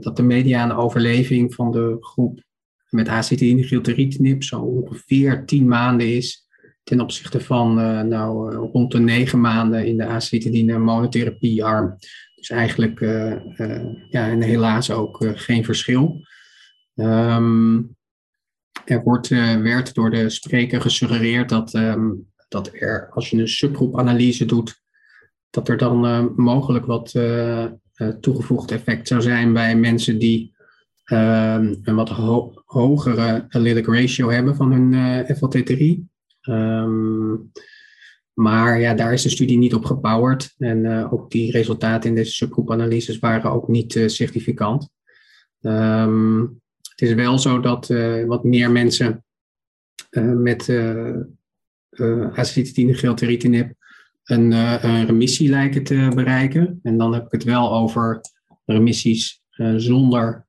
dat 0.00 0.16
de 0.16 0.22
mediane 0.22 0.74
overleving 0.74 1.54
van 1.54 1.70
de 1.72 1.96
groep 2.00 2.42
met 2.88 3.08
acetylene 3.08 3.62
gilteritinib 3.62 4.42
zo 4.42 4.60
ongeveer 4.60 5.46
10 5.46 5.68
maanden 5.68 6.14
is 6.14 6.47
ten 6.88 7.00
opzichte 7.00 7.40
van 7.40 7.74
nou, 8.08 8.54
rond 8.54 8.92
de 8.92 8.98
9 8.98 9.40
maanden 9.40 9.86
in 9.86 9.96
de 9.96 10.06
acetylene 10.06 10.78
monotherapiearm. 10.78 11.96
Dus 12.34 12.50
eigenlijk 12.50 13.00
ja, 14.10 14.28
en 14.28 14.42
helaas 14.42 14.90
ook 14.90 15.24
geen 15.34 15.64
verschil. 15.64 16.20
Um, 16.94 17.96
er 18.84 19.02
wordt, 19.02 19.28
werd 19.62 19.94
door 19.94 20.10
de 20.10 20.30
spreker 20.30 20.80
gesuggereerd 20.80 21.48
dat, 21.48 21.74
um, 21.74 22.26
dat 22.48 22.70
er, 22.72 23.08
als 23.10 23.30
je 23.30 23.36
een 23.36 23.48
subgroepanalyse 23.48 24.44
doet, 24.44 24.82
dat 25.50 25.68
er 25.68 25.76
dan 25.76 26.32
mogelijk 26.36 26.86
wat 26.86 27.14
toegevoegd 28.20 28.70
effect 28.70 29.08
zou 29.08 29.22
zijn 29.22 29.52
bij 29.52 29.76
mensen 29.76 30.18
die 30.18 30.56
um, 31.04 31.78
een 31.82 31.94
wat 31.94 32.08
ho 32.08 32.52
hogere 32.64 33.46
allelic 33.48 33.86
ratio 33.86 34.30
hebben 34.30 34.56
van 34.56 34.72
hun 34.72 35.24
FLT3. 35.36 36.07
Maar 38.32 38.80
ja, 38.80 38.94
daar 38.94 39.12
is 39.12 39.22
de 39.22 39.28
studie 39.28 39.58
niet 39.58 39.74
op 39.74 39.84
gebouwd 39.84 40.54
en 40.58 41.10
ook 41.10 41.30
die 41.30 41.50
resultaten 41.50 42.08
in 42.08 42.16
deze 42.16 42.32
subgroepanalyses 42.32 43.18
waren 43.18 43.50
ook 43.50 43.68
niet 43.68 44.02
significant. 44.06 44.88
Um, 45.60 46.60
het 46.98 47.08
is 47.08 47.14
wel 47.14 47.38
zo 47.38 47.60
dat 47.60 47.88
uh, 47.88 48.24
wat 48.24 48.44
meer 48.44 48.70
mensen 48.70 49.24
met 50.36 50.68
uh, 50.68 51.16
acetylene 52.32 53.76
een, 54.24 54.52
een, 54.52 55.06
remissie 55.06 55.48
lijken 55.48 55.84
te 55.84 56.10
bereiken. 56.14 56.80
En 56.82 56.98
dan 56.98 57.14
heb 57.14 57.24
ik 57.24 57.32
het 57.32 57.44
wel 57.44 57.72
over 57.72 58.20
remissies 58.64 59.42
zonder, 59.76 60.46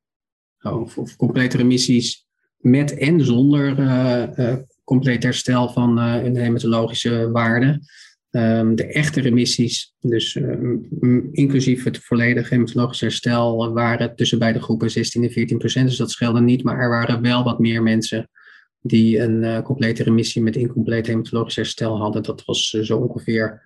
of, 0.61 0.97
of, 0.97 1.15
complete 1.15 1.57
remissies 1.57 2.27
met 2.57 2.97
en 2.97 3.25
zonder 3.25 3.75
compleet 4.89 5.23
herstel 5.23 5.69
van 5.69 5.97
een 5.97 6.35
hematologische 6.35 7.31
waarde. 7.31 7.81
Um, 8.31 8.75
de 8.75 8.85
echte 8.85 9.21
remissies, 9.21 9.93
dus 9.99 10.35
um, 10.35 10.87
inclusief 11.31 11.83
het 11.83 11.97
volledige 11.97 12.53
hematologisch 12.53 12.99
herstel, 12.99 13.73
waren 13.73 14.15
tussen 14.15 14.39
beide 14.39 14.61
groepen 14.61 14.91
16 14.91 15.23
en 15.23 15.31
14 15.31 15.57
procent. 15.57 15.87
Dus 15.87 15.97
dat 15.97 16.11
scheelde 16.11 16.41
niet, 16.41 16.63
maar 16.63 16.79
er 16.79 16.89
waren 16.89 17.21
wel 17.21 17.43
wat 17.43 17.59
meer 17.59 17.83
mensen 17.83 18.29
die 18.81 19.19
een 19.19 19.43
uh, 19.43 19.61
complete 19.61 20.03
remissie 20.03 20.41
met 20.41 20.55
incompleet 20.55 21.07
hematologisch 21.07 21.55
herstel 21.55 21.97
hadden. 21.97 22.23
Dat 22.23 22.45
was 22.45 22.73
uh, 22.73 22.83
zo 22.83 22.97
ongeveer, 22.97 23.61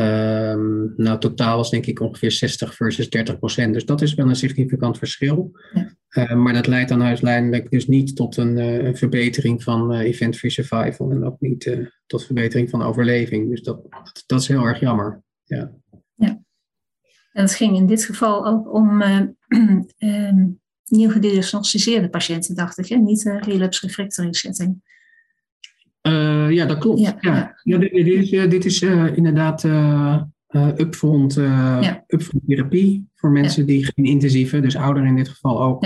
um, 0.00 0.92
nou 0.96 1.18
totaal 1.18 1.56
was 1.56 1.70
denk 1.70 1.86
ik 1.86 2.00
ongeveer 2.00 2.32
60 2.32 2.74
versus 2.74 3.10
30 3.10 3.38
procent. 3.38 3.74
Dus 3.74 3.84
dat 3.84 4.02
is 4.02 4.14
wel 4.14 4.28
een 4.28 4.36
significant 4.36 4.98
verschil. 4.98 5.52
Ja. 5.72 5.96
Uh, 6.10 6.34
maar 6.34 6.52
dat 6.52 6.66
leidt 6.66 6.88
dan 6.88 7.02
uiteindelijk 7.02 7.70
dus 7.70 7.86
niet 7.86 8.16
tot 8.16 8.36
een, 8.36 8.56
een 8.56 8.96
verbetering 8.96 9.62
van 9.62 9.92
event-free 9.92 10.50
survival 10.50 11.10
en 11.10 11.24
ook 11.24 11.40
niet 11.40 11.76
tot 12.06 12.24
verbetering 12.24 12.70
van 12.70 12.82
overleving. 12.82 13.50
Dus 13.50 13.62
dat, 13.62 13.80
dat, 14.26 14.40
is 14.40 14.48
heel 14.48 14.64
erg 14.64 14.80
jammer. 14.80 15.22
Ja. 15.44 15.72
ja. 16.14 16.42
En 17.32 17.42
het 17.42 17.54
ging 17.54 17.76
in 17.76 17.86
dit 17.86 18.04
geval 18.04 18.46
ook 18.46 18.74
om 18.74 19.02
uh, 19.02 19.20
nieuw 20.84 21.10
gediagnosticeerde 21.10 22.08
patiënten, 22.08 22.54
dacht 22.54 22.78
ik, 22.78 22.88
hè? 22.88 22.96
niet 22.96 23.22
relapse 23.40 23.86
refractory 23.86 24.32
setting. 24.32 24.87
Uh, 26.02 26.50
ja, 26.50 26.66
dat 26.66 26.78
klopt. 26.78 27.00
Ja, 27.00 27.16
ja. 27.20 27.56
ja. 27.62 27.78
dit, 27.78 27.92
is, 27.92 28.30
dit 28.30 28.64
is 28.64 28.82
inderdaad 29.14 29.64
upfront, 30.54 31.34
ja. 31.34 32.04
upfront 32.06 32.44
therapie 32.46 33.08
voor 33.14 33.30
mensen 33.30 33.66
die 33.66 33.84
geen 33.84 34.04
intensieve, 34.04 34.60
dus 34.60 34.76
ouderen 34.76 35.08
in 35.08 35.16
dit 35.16 35.28
geval 35.28 35.62
ook, 35.62 35.84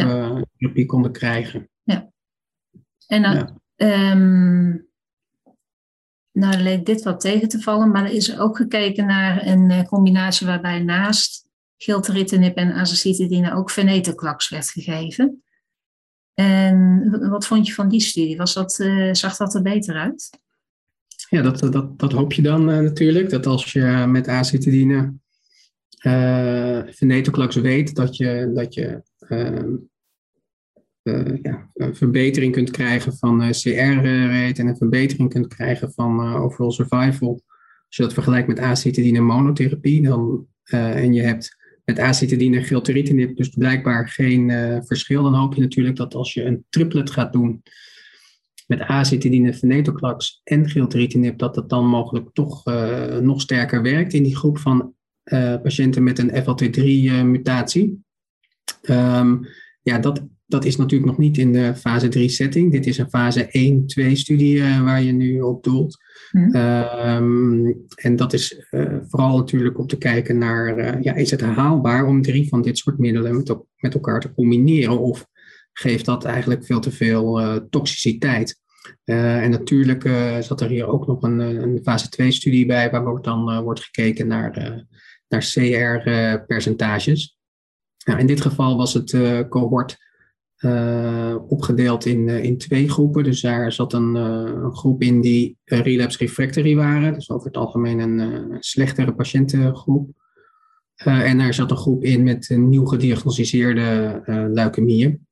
therapie 0.58 0.86
konden 0.86 1.12
krijgen. 1.12 1.68
Ja. 1.82 2.10
En 3.06 3.22
dan, 3.22 3.60
um, 3.76 4.86
nou 6.32 6.56
leek 6.62 6.86
dit 6.86 7.02
wat 7.02 7.20
tegen 7.20 7.48
te 7.48 7.60
vallen, 7.60 7.90
maar 7.90 8.04
er 8.04 8.12
is 8.12 8.38
ook 8.38 8.56
gekeken 8.56 9.06
naar 9.06 9.46
een 9.46 9.70
eh, 9.70 9.82
combinatie 9.82 10.46
waarbij 10.46 10.78
naast 10.78 11.46
gilteritinib 11.76 12.56
en 12.56 12.72
azacitidine 12.72 13.54
ook 13.54 13.70
venetoclax 13.70 14.48
werd 14.48 14.70
gegeven. 14.70 15.42
En 16.34 17.28
wat 17.30 17.46
vond 17.46 17.66
je 17.66 17.72
van 17.72 17.88
die 17.88 18.00
studie? 18.00 18.36
Was 18.36 18.54
dat, 18.54 18.78
uh, 18.78 19.12
zag 19.12 19.36
dat 19.36 19.54
er 19.54 19.62
beter 19.62 19.94
uit? 19.94 20.30
Ja, 21.28 21.42
dat, 21.42 21.72
dat, 21.72 21.98
dat 21.98 22.12
hoop 22.12 22.32
je 22.32 22.42
dan 22.42 22.70
uh, 22.70 22.78
natuurlijk. 22.78 23.30
Dat 23.30 23.46
als 23.46 23.72
je 23.72 24.04
met 24.08 24.28
acetidine 24.28 25.14
uh, 26.06 26.82
venetoclax 26.86 27.56
weet 27.56 27.94
dat 27.94 28.16
je, 28.16 28.50
dat 28.54 28.74
je 28.74 29.02
ehm, 29.18 29.76
ja, 31.42 31.70
een 31.74 31.96
verbetering 31.96 32.52
kunt 32.52 32.70
krijgen 32.70 33.16
van 33.16 33.38
CR-rate 33.38 34.60
en 34.60 34.66
een 34.66 34.76
verbetering 34.76 35.30
kunt 35.30 35.46
krijgen 35.46 35.92
van 35.92 36.34
overall 36.34 36.70
survival. 36.70 37.42
Als 37.86 37.96
je 37.96 38.02
dat 38.02 38.12
vergelijkt 38.12 38.48
met 38.48 38.58
acetidine 38.58 39.20
monotherapie, 39.20 40.02
dan, 40.02 40.46
en 40.64 41.12
je 41.12 41.22
hebt 41.22 41.56
met 41.84 41.98
acetidine 41.98 42.56
en 42.56 42.64
gilteritinib 42.64 43.36
dus 43.36 43.48
blijkbaar 43.48 44.08
geen 44.08 44.50
verschil, 44.86 45.22
dan 45.22 45.34
hoop 45.34 45.54
je 45.54 45.60
natuurlijk 45.60 45.96
dat 45.96 46.14
als 46.14 46.34
je 46.34 46.44
een 46.44 46.64
triplet 46.68 47.10
gaat 47.10 47.32
doen 47.32 47.62
met 48.66 48.80
acetidine, 48.80 49.54
venetoclax 49.54 50.40
en 50.44 50.68
gilteritinib, 50.68 51.38
dat 51.38 51.54
dat 51.54 51.68
dan 51.68 51.86
mogelijk 51.86 52.28
toch 52.32 52.64
nog 53.20 53.40
sterker 53.40 53.82
werkt 53.82 54.12
in 54.12 54.22
die 54.22 54.36
groep 54.36 54.58
van 54.58 54.94
patiënten 55.62 56.02
met 56.02 56.18
een 56.18 56.30
FLT3-mutatie. 56.30 58.02
Um, 58.82 59.46
ja, 59.82 59.98
dat 59.98 60.22
dat 60.52 60.64
is 60.64 60.76
natuurlijk 60.76 61.10
nog 61.10 61.18
niet 61.18 61.38
in 61.38 61.52
de 61.52 61.74
fase 61.74 62.08
3 62.08 62.28
setting. 62.28 62.72
Dit 62.72 62.86
is 62.86 62.98
een 62.98 63.08
fase 63.08 63.46
1-2 64.08 64.12
studie 64.12 64.56
uh, 64.56 64.82
waar 64.82 65.02
je 65.02 65.12
nu 65.12 65.40
op 65.40 65.64
doelt. 65.64 65.98
Mm. 66.30 66.54
Um, 66.54 67.84
en 67.94 68.16
dat 68.16 68.32
is 68.32 68.66
uh, 68.70 68.96
vooral 69.08 69.36
natuurlijk 69.36 69.78
om 69.78 69.86
te 69.86 69.98
kijken 69.98 70.38
naar, 70.38 70.78
uh, 70.78 71.02
ja, 71.02 71.14
is 71.14 71.30
het 71.30 71.40
haalbaar 71.40 72.06
om 72.06 72.22
drie 72.22 72.48
van 72.48 72.62
dit 72.62 72.78
soort 72.78 72.98
middelen 72.98 73.36
met, 73.36 73.56
met 73.76 73.94
elkaar 73.94 74.20
te 74.20 74.32
combineren? 74.32 74.98
Of 74.98 75.26
geeft 75.72 76.04
dat 76.04 76.24
eigenlijk 76.24 76.64
veel 76.64 76.80
te 76.80 76.90
veel 76.90 77.40
toxiciteit? 77.70 78.60
en 79.04 79.50
natuurlijk 79.50 80.10
zat 80.40 80.60
er 80.60 80.68
hier 80.68 80.86
ook 80.86 81.06
nog 81.06 81.22
een, 81.22 81.38
een 81.38 81.80
fase 81.82 82.08
2 82.08 82.30
studie 82.30 82.66
bij, 82.66 82.90
waar 82.90 83.22
dan 83.22 83.62
wordt 83.62 83.80
gekeken 83.80 84.26
naar, 84.26 84.84
naar 85.28 85.40
CR-percentages. 85.40 87.36
Nou, 88.04 88.18
in 88.18 88.26
dit 88.26 88.40
geval 88.40 88.76
was 88.76 88.94
het 88.94 89.16
cohort 89.48 89.98
uh, 90.64 91.36
opgedeeld 91.48 92.06
in, 92.06 92.28
uh, 92.28 92.44
in 92.44 92.58
twee 92.58 92.90
groepen. 92.90 93.24
Dus 93.24 93.40
daar 93.40 93.72
zat 93.72 93.92
een, 93.92 94.14
een 94.14 94.76
groep 94.76 95.02
in 95.02 95.20
die 95.20 95.58
relapse 95.64 96.18
refractory 96.18 96.76
waren. 96.76 97.14
Dus 97.14 97.30
over 97.30 97.46
het 97.46 97.56
algemeen 97.56 97.98
een 97.98 98.56
slechtere 98.60 99.14
patiëntengroep. 99.14 100.10
en 100.94 101.38
daar 101.38 101.54
zat 101.54 101.70
een 101.70 101.76
groep 101.76 102.04
in 102.04 102.22
met 102.22 102.48
nieuw 102.56 102.84
gediagnosticeerde 102.84 104.22
leukemieën. 104.52 105.26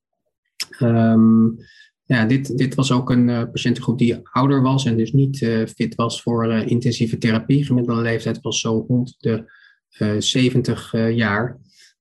Um, 0.80 1.56
ja, 2.04 2.24
dit, 2.24 2.58
dit 2.58 2.74
was 2.74 2.92
ook 2.92 3.10
een 3.10 3.50
patiëntengroep 3.50 3.98
die 3.98 4.18
ouder 4.22 4.62
was 4.62 4.84
en 4.84 4.96
dus 4.96 5.12
niet 5.12 5.38
fit 5.76 5.94
was 5.94 6.22
voor 6.22 6.52
intensieve 6.52 7.18
therapie. 7.18 7.64
Gemiddelde 7.64 8.02
leeftijd 8.02 8.40
was 8.40 8.60
zo 8.60 8.84
rond 8.88 9.16
de 9.18 9.44
70 10.18 10.92
jaar. 11.12 11.58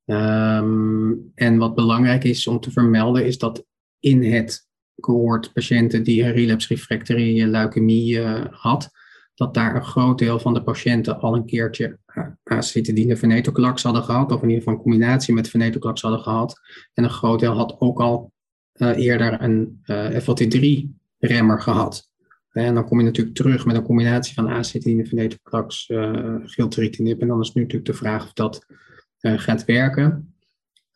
Ehm, 0.10 1.14
en 1.36 1.58
wat 1.58 1.76
belangrijk 1.76 2.24
is 2.24 2.48
om 2.48 2.60
te 2.60 2.72
vermelden, 2.72 3.26
is 3.26 3.38
dat 3.38 3.66
in 4.00 4.24
het 4.24 4.68
cohort 5.02 5.54
patiënten 5.54 6.04
die 6.04 6.24
een 6.24 6.32
relapse 6.32 6.74
refractory 6.74 7.44
leukemie 7.44 8.16
uh, 8.16 8.46
had, 8.52 8.90
dat 9.36 9.54
daar 9.54 9.76
een 9.76 9.84
groot 9.84 10.18
deel 10.18 10.40
van 10.40 10.54
de 10.54 10.64
patiënten 10.64 11.20
al 11.20 11.36
een 11.36 11.46
keertje 11.46 11.98
acetidine 12.44 13.18
venetoclax 13.18 13.84
hadden 13.84 14.04
gehad, 14.04 14.32
of 14.32 14.42
in 14.42 14.48
ieder 14.48 14.58
geval 14.58 14.74
een 14.74 14.84
combinatie 14.84 15.34
met 15.34 15.50
venetoclax 15.50 16.02
hadden 16.02 16.20
gehad. 16.20 16.60
En 16.94 17.04
een 17.04 17.10
groot 17.10 17.40
deel 17.40 17.54
had 17.54 17.76
ook 17.80 18.00
al 18.00 18.32
eerder 18.74 19.42
een 19.42 19.82
uh, 19.86 20.16
eh, 20.16 20.24
FLT3-remmer 20.24 21.62
gehad. 21.62 22.10
En 22.52 22.74
dan 22.74 22.86
kom 22.86 23.00
je 23.00 23.06
natuurlijk 23.06 23.36
terug 23.36 23.66
met 23.66 23.76
een 23.76 23.84
combinatie 23.84 24.34
van 24.34 24.50
acetidine 24.50 25.06
venetoclax, 25.06 25.90
uh, 25.90 26.36
gilteritinib. 26.44 27.22
En 27.22 27.28
dan 27.28 27.40
is 27.40 27.54
nu 27.54 27.62
natuurlijk 27.62 27.92
de 27.92 27.98
vraag 27.98 28.24
of 28.24 28.34
dat 28.34 28.66
eh, 28.68 28.78
gaat 29.22 29.66
werken. 29.66 30.30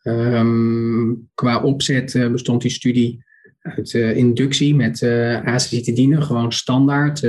Ehm, 0.04 1.12
qua 1.34 1.62
opzet 1.62 2.14
eh, 2.14 2.30
bestond 2.30 2.62
die 2.62 2.70
studie 2.70 3.24
uit 3.60 3.92
uh, 3.92 4.16
inductie 4.16 4.74
met 4.74 5.00
uh, 5.00 5.42
acetidine, 5.44 6.22
gewoon 6.22 6.52
standaard 6.52 7.20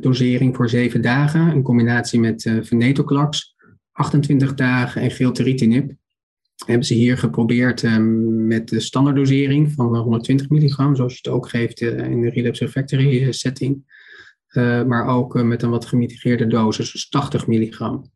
dosering 0.00 0.56
voor 0.56 0.68
zeven 0.68 1.00
dagen, 1.00 1.52
in 1.52 1.62
combinatie 1.62 2.20
met 2.20 2.50
venetoclax, 2.62 3.54
28 3.92 4.54
dagen 4.54 5.02
en 5.02 5.10
gilteritinib. 5.10 5.92
Hebben 6.66 6.86
ze 6.86 6.94
hier 6.94 7.18
geprobeerd 7.18 7.82
ehm, 7.82 8.46
met 8.46 8.68
de 8.68 8.80
standaarddosering 8.80 9.72
van 9.72 9.96
120 9.96 10.48
milligram, 10.48 10.96
zoals 10.96 11.12
je 11.12 11.18
het 11.22 11.32
ook 11.32 11.48
geeft 11.48 11.80
in 11.80 12.20
de 12.20 12.30
relapse 12.30 12.64
refractory 12.64 13.32
setting. 13.32 13.84
maar 14.86 15.06
ook 15.06 15.42
met 15.42 15.62
een 15.62 15.70
wat 15.70 15.86
gemitigeerde 15.86 16.46
dosis, 16.46 16.92
dus 16.92 17.08
80 17.08 17.46
milligram. 17.46 18.11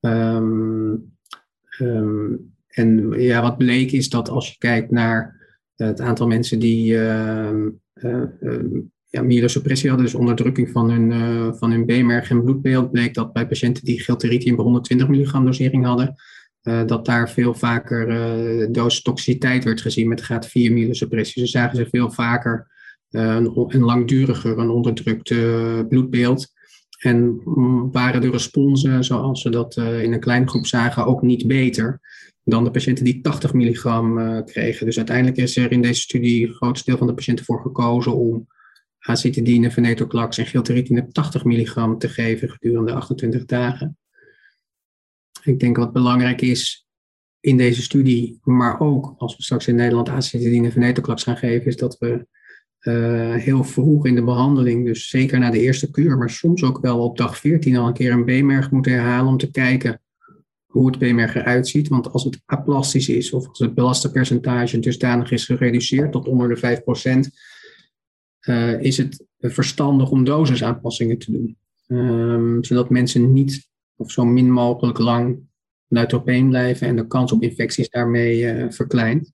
Ehm, 0.00 0.94
en 2.68 3.10
ja, 3.10 3.42
wat 3.42 3.56
bleek 3.56 3.92
is 3.92 4.08
dat 4.08 4.28
als 4.28 4.48
je 4.48 4.58
kijkt 4.58 4.90
naar 4.90 5.36
het 5.76 6.00
aantal 6.00 6.26
mensen 6.26 6.58
die 6.58 6.92
uh, 6.92 7.50
ja, 9.10 9.22
myelosuppressie 9.22 9.88
hadden, 9.88 10.06
dus 10.06 10.14
onderdrukking 10.14 10.70
van 10.70 10.90
hun, 10.90 11.10
uh, 11.10 11.52
van 11.52 11.70
hun 11.70 11.84
B-merg 11.84 12.30
en 12.30 12.42
bloedbeeld, 12.44 12.90
bleek 12.90 13.14
dat 13.14 13.32
bij 13.32 13.46
patiënten 13.46 13.84
die 13.84 14.00
gilteritinib 14.00 14.58
120 14.58 15.08
milligram 15.08 15.44
dosering 15.44 15.84
hadden, 15.84 16.14
uh, 16.62 16.86
dat 16.86 17.04
daar 17.04 17.30
veel 17.30 17.54
vaker 17.54 18.08
uh, 18.08 18.66
dosis 18.70 19.02
toxiciteit 19.02 19.64
werd 19.64 19.80
gezien 19.80 20.08
met 20.08 20.20
graad 20.20 20.46
4 20.46 20.72
myelosuppressie. 20.72 21.46
Ze 21.46 21.50
zagen 21.50 21.76
ze 21.76 21.86
veel 21.90 22.10
vaker 22.10 22.76
een, 23.10 23.52
een 23.54 23.84
langduriger, 23.84 24.58
een 24.58 24.70
onderdrukt 24.70 25.34
bloedbeeld. 25.88 26.52
En 26.98 27.40
mm, 27.44 27.92
waren 27.92 28.20
de 28.20 28.30
responsen, 28.30 29.04
zoals 29.04 29.42
ze 29.42 29.50
dat 29.50 29.76
in 29.76 30.12
een 30.12 30.20
kleine 30.20 30.48
groep 30.48 30.66
zagen, 30.66 31.06
ook 31.06 31.22
niet 31.22 31.46
beter 31.46 32.00
dan 32.48 32.64
de 32.64 32.70
patiënten 32.70 33.04
die 33.04 33.20
80 33.20 33.52
milligram 33.52 34.18
uh, 34.18 34.44
kregen. 34.44 34.86
Dus 34.86 34.96
uiteindelijk 34.96 35.36
is 35.36 35.56
er 35.56 35.72
in 35.72 35.82
deze 35.82 36.00
studie 36.00 36.46
een 36.46 36.54
groot 36.54 36.84
deel 36.84 36.96
van 36.96 37.06
de 37.06 37.14
patiënten 37.14 37.44
voor 37.44 37.60
gekozen 37.60 38.14
om 38.14 38.46
acetidine, 38.98 39.70
venetoclax 39.70 40.38
en 40.38 40.46
gilteritine 40.46 41.08
80 41.08 41.44
milligram 41.44 41.98
te 41.98 42.08
geven 42.08 42.50
gedurende 42.50 42.92
28 42.92 43.44
dagen. 43.44 43.98
Ik 45.42 45.60
denk 45.60 45.76
wat 45.76 45.92
belangrijk 45.92 46.40
is 46.40 46.86
in 47.40 47.56
deze 47.56 47.82
studie, 47.82 48.38
maar 48.42 48.80
ook 48.80 49.14
als 49.18 49.36
we 49.36 49.42
straks 49.42 49.68
in 49.68 49.74
Nederland 49.74 50.08
acetidine 50.08 50.66
en 50.66 50.72
venetoclax 50.72 51.22
gaan 51.22 51.36
geven, 51.36 51.66
is 51.66 51.76
dat 51.76 51.98
we 51.98 52.26
uh, 52.88 53.34
heel 53.34 53.64
vroeg 53.64 54.06
in 54.06 54.14
de 54.14 54.24
behandeling, 54.24 54.86
dus 54.86 55.08
zeker 55.08 55.38
na 55.38 55.50
de 55.50 55.60
eerste 55.60 55.90
kuur, 55.90 56.18
maar 56.18 56.30
soms 56.30 56.62
ook 56.62 56.80
wel 56.80 57.04
op 57.04 57.16
dag 57.16 57.38
14 57.38 57.76
al 57.76 57.86
een 57.86 57.92
keer 57.92 58.12
een 58.12 58.24
B-merg 58.24 58.70
moeten 58.70 58.92
herhalen 58.92 59.30
om 59.30 59.38
te 59.38 59.50
kijken 59.50 60.00
hoe 60.66 60.86
het 60.86 60.98
BMR 60.98 61.36
eruit 61.36 61.68
ziet. 61.68 61.88
Want 61.88 62.12
als 62.12 62.24
het 62.24 62.42
aplastisch 62.44 63.08
is 63.08 63.32
of 63.32 63.48
als 63.48 63.58
het 63.58 63.74
belastenpercentage 63.74 64.78
dusdanig 64.78 65.30
is 65.30 65.44
gereduceerd 65.44 66.12
tot 66.12 66.28
onder 66.28 66.48
de 66.48 66.56
5%, 66.56 67.30
uh, 68.48 68.72
eh, 68.72 68.80
is 68.80 68.96
het 68.96 69.24
verstandig 69.38 70.10
om 70.10 70.24
dosisaanpassingen 70.24 71.18
te 71.18 71.32
doen. 71.32 71.56
Um, 71.86 72.64
zodat 72.64 72.90
mensen 72.90 73.32
niet 73.32 73.68
of 73.96 74.10
zo 74.10 74.24
min 74.24 74.50
mogelijk 74.50 74.98
lang 74.98 75.38
neutropeen 75.86 76.48
blijven 76.48 76.86
en 76.86 76.96
de 76.96 77.06
kans 77.06 77.32
op 77.32 77.42
infecties 77.42 77.88
daarmee 77.88 78.54
uh, 78.54 78.70
verkleint. 78.70 79.32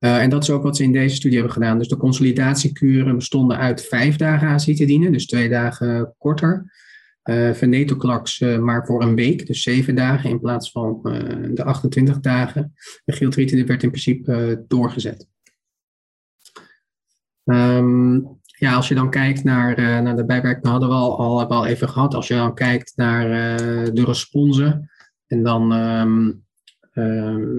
Uh, 0.00 0.22
en 0.22 0.30
dat 0.30 0.42
is 0.42 0.50
ook 0.50 0.62
wat 0.62 0.76
ze 0.76 0.82
in 0.82 0.92
deze 0.92 1.14
studie 1.14 1.36
hebben 1.36 1.54
gedaan. 1.54 1.78
Dus 1.78 1.88
de 1.88 1.96
consolidatiekuren 1.96 3.14
bestonden 3.16 3.58
uit 3.58 3.86
vijf 3.86 4.16
dagen 4.16 4.48
acetidine, 4.48 5.10
dus 5.10 5.26
twee 5.26 5.48
dagen 5.48 6.14
korter. 6.18 6.72
Uh, 7.24 7.52
venetoclax 7.52 8.40
uh, 8.40 8.58
maar 8.58 8.86
voor 8.86 9.02
een 9.02 9.14
week, 9.14 9.46
dus 9.46 9.62
zeven 9.62 9.94
dagen 9.94 10.30
in 10.30 10.40
plaats 10.40 10.70
van 10.70 11.00
de 11.54 11.64
28 11.64 12.20
dagen. 12.20 12.74
De 13.04 13.12
gilteritinib 13.12 13.68
werd 13.68 13.82
in 13.82 13.90
principe 13.90 14.64
doorgezet. 14.68 15.28
Um, 17.44 18.38
ja, 18.42 18.74
als 18.74 18.88
je 18.88 18.94
dan 18.94 19.10
kijkt 19.10 19.44
naar, 19.44 20.02
naar 20.02 20.16
de 20.16 20.24
bijwerkingen, 20.24 20.70
hadden 20.70 20.88
we 20.88 20.94
al, 20.94 21.18
al, 21.18 21.46
al 21.46 21.66
even 21.66 21.88
gehad. 21.88 22.14
Als 22.14 22.28
je 22.28 22.34
dan 22.34 22.54
kijkt 22.54 22.92
naar 22.96 23.28
de 23.92 24.04
responsen 24.04 24.90
en 25.26 25.42
dan 25.42 25.72
um, 25.72 26.44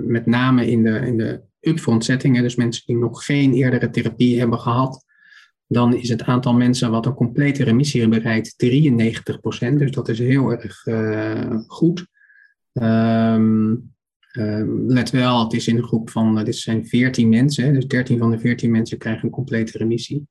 met 0.08 0.26
name 0.26 0.72
in 0.72 0.84
de, 0.84 1.00
in 1.00 1.18
de 1.18 1.50
upfront 1.62 2.06
settingen, 2.06 2.44
dus 2.44 2.56
mensen 2.56 2.84
die 2.86 2.98
nog 2.98 3.26
geen 3.26 3.54
eerdere 3.54 3.90
therapie 3.90 4.40
hebben 4.40 4.60
gehad, 4.60 5.06
dan 5.68 5.96
is 5.96 6.10
het 6.10 6.24
aantal 6.24 6.54
mensen 6.54 6.92
wat 6.92 7.06
een 7.06 7.14
complete 7.14 7.64
remissie 7.64 8.08
bereikt 8.08 8.56
93%. 8.66 9.74
Dus 9.78 9.92
dat 9.92 10.10
is 10.10 10.20
heel 10.20 10.52
erg 10.52 10.86
uh, 10.86 11.60
goed. 11.68 12.08
Um, 12.74 13.94
let 14.88 15.10
wel, 15.10 15.44
het 15.44 15.54
is 15.54 15.68
in 15.68 15.78
een 15.78 15.84
groep 15.84 16.10
van, 16.10 16.38
uh, 16.38 16.44
dit 16.46 16.56
zijn 16.56 16.88
14 16.88 17.30
mensen, 17.30 17.74
dus 17.74 17.88
13 17.88 18.18
van 18.18 18.32
de 18.32 18.40
14 18.40 18.72
mensen 18.72 18.98
krijgen 18.98 19.24
een 19.24 19.30
complete 19.30 19.78
remissie. 19.78 20.28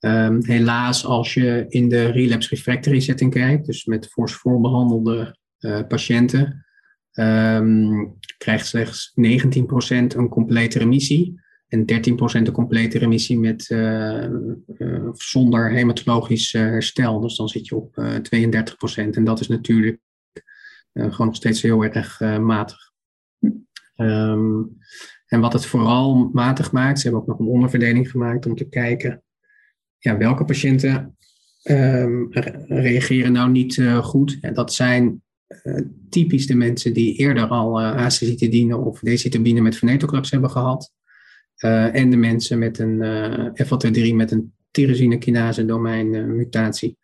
Um, 0.00 0.44
helaas, 0.44 1.04
als 1.04 1.34
je 1.34 1.64
in 1.68 1.88
de 1.88 2.04
relapse 2.04 2.54
refractory 2.54 3.00
setting 3.00 3.32
kijkt, 3.32 3.66
dus 3.66 3.84
met 3.84 4.06
fors 4.06 4.32
voorbehandelde 4.32 5.36
uh, 5.60 5.80
patiënten, 5.88 6.66
krijgt 8.38 8.66
slechts 8.66 9.10
19% 9.10 9.16
een 10.16 10.28
complete 10.28 10.78
remissie 10.78 11.40
en 11.70 11.80
13% 11.80 12.42
de 12.42 12.50
complete 12.52 12.98
remissie 12.98 13.38
met, 13.38 13.68
uh, 13.68 14.28
uh, 14.78 15.08
zonder 15.12 15.70
hematologisch 15.70 16.52
uh, 16.52 16.62
herstel. 16.62 17.20
Dus 17.20 17.36
dan 17.36 17.48
zit 17.48 17.66
je 17.66 17.76
op 17.76 18.02
32%. 18.02 19.10
En 19.10 19.24
dat 19.24 19.40
is 19.40 19.48
natuurlijk 19.48 20.00
gewoon 20.92 21.26
nog 21.26 21.36
steeds 21.36 21.62
heel 21.62 21.84
erg 21.84 22.20
matig. 22.20 22.92
Um, 23.96 24.78
en 25.26 25.40
wat 25.40 25.52
het 25.52 25.66
vooral 25.66 26.30
matig 26.32 26.72
maakt, 26.72 26.98
ze 26.98 27.02
hebben 27.02 27.22
ook 27.22 27.28
nog 27.28 27.38
een 27.38 27.54
onderverdeling 27.54 28.10
gemaakt 28.10 28.46
om 28.46 28.54
te 28.54 28.68
kijken 28.68 29.22
ja, 29.98 30.16
welke 30.16 30.44
patiënten 30.44 31.16
um, 31.64 32.28
reageren 32.68 33.32
nou 33.32 33.50
niet 33.50 33.82
goed. 34.00 34.38
En 34.40 34.54
dat 34.54 34.72
zijn 34.72 35.22
typisch 36.08 36.46
de 36.46 36.54
mensen 36.54 36.92
die 36.92 37.14
eerder 37.14 37.48
al 37.48 37.80
acetidine 37.80 38.76
of 38.76 39.00
decitabine 39.00 39.60
met 39.60 39.76
venetoclax 39.76 40.30
hebben 40.30 40.50
gehad. 40.50 40.92
Uh, 41.64 41.94
en 41.94 42.10
de 42.10 42.16
mensen 42.16 42.58
met 42.58 42.78
een 42.78 43.02
uh, 43.02 43.46
eh, 43.46 43.66
FLT3 43.66 44.14
met 44.14 44.30
een 44.30 44.54
tyrosine 44.70 45.18
kinase 45.18 45.64
domein 45.64 46.14
uh, 46.14 46.24
mutatie. 46.24 46.98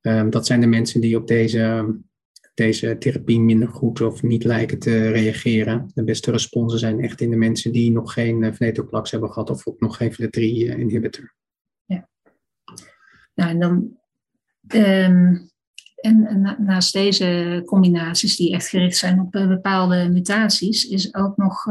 Um, 0.00 0.30
dat 0.30 0.46
zijn 0.46 0.60
de 0.60 0.66
mensen 0.66 1.00
die 1.00 1.16
op 1.16 1.26
deze, 1.26 1.96
deze 2.54 2.98
therapie 2.98 3.40
minder 3.40 3.68
goed 3.68 4.00
of 4.00 4.22
niet 4.22 4.44
lijken 4.44 4.78
te 4.78 5.08
reageren. 5.08 5.90
De 5.94 6.04
beste 6.04 6.30
responsen 6.30 6.78
zijn 6.78 7.00
echt 7.00 7.20
in 7.20 7.30
de 7.30 7.36
mensen 7.36 7.72
die 7.72 7.90
nog 7.90 8.12
geen 8.12 8.54
venetoclax 8.54 9.10
hebben 9.10 9.32
gehad 9.32 9.50
of 9.50 9.66
ook 9.66 9.80
nog 9.80 9.96
geen 9.96 10.12
FLT3-inhibitor. 10.12 11.34
Ja. 11.84 12.08
Nou, 13.34 13.50
en 13.50 13.58
dan... 13.58 13.98
Um... 14.74 15.49
En 16.00 16.56
naast 16.58 16.92
deze 16.92 17.62
combinaties 17.64 18.36
die 18.36 18.52
echt 18.52 18.68
gericht 18.68 18.96
zijn 18.96 19.20
op 19.20 19.30
bepaalde 19.30 20.08
mutaties, 20.08 20.84
is 20.84 21.14
ook 21.14 21.36
nog 21.36 21.64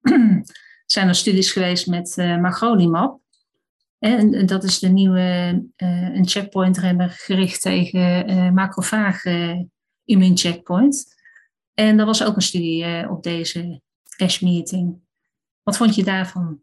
zijn 0.86 1.08
er 1.08 1.14
studies 1.14 1.52
geweest 1.52 1.86
met 1.86 2.16
uh. 2.16 3.20
En 3.98 4.46
dat 4.46 4.64
is 4.64 4.78
de 4.78 4.88
nieuwe 4.88 5.20
een 5.76 6.28
checkpoint 6.28 6.78
remmer 6.78 7.10
gericht 7.10 7.60
tegen 7.60 8.30
uh, 8.30 8.50
macrofage 8.50 9.66
immuuncheckpoint. 10.04 11.14
En 11.74 11.98
er 11.98 12.06
was 12.06 12.24
ook 12.24 12.36
een 12.36 12.42
studie 12.42 13.10
op 13.10 13.22
deze 13.22 13.80
ASH-meeting. 14.16 15.00
Wat 15.62 15.76
vond 15.76 15.94
je 15.94 16.04
daarvan? 16.04 16.60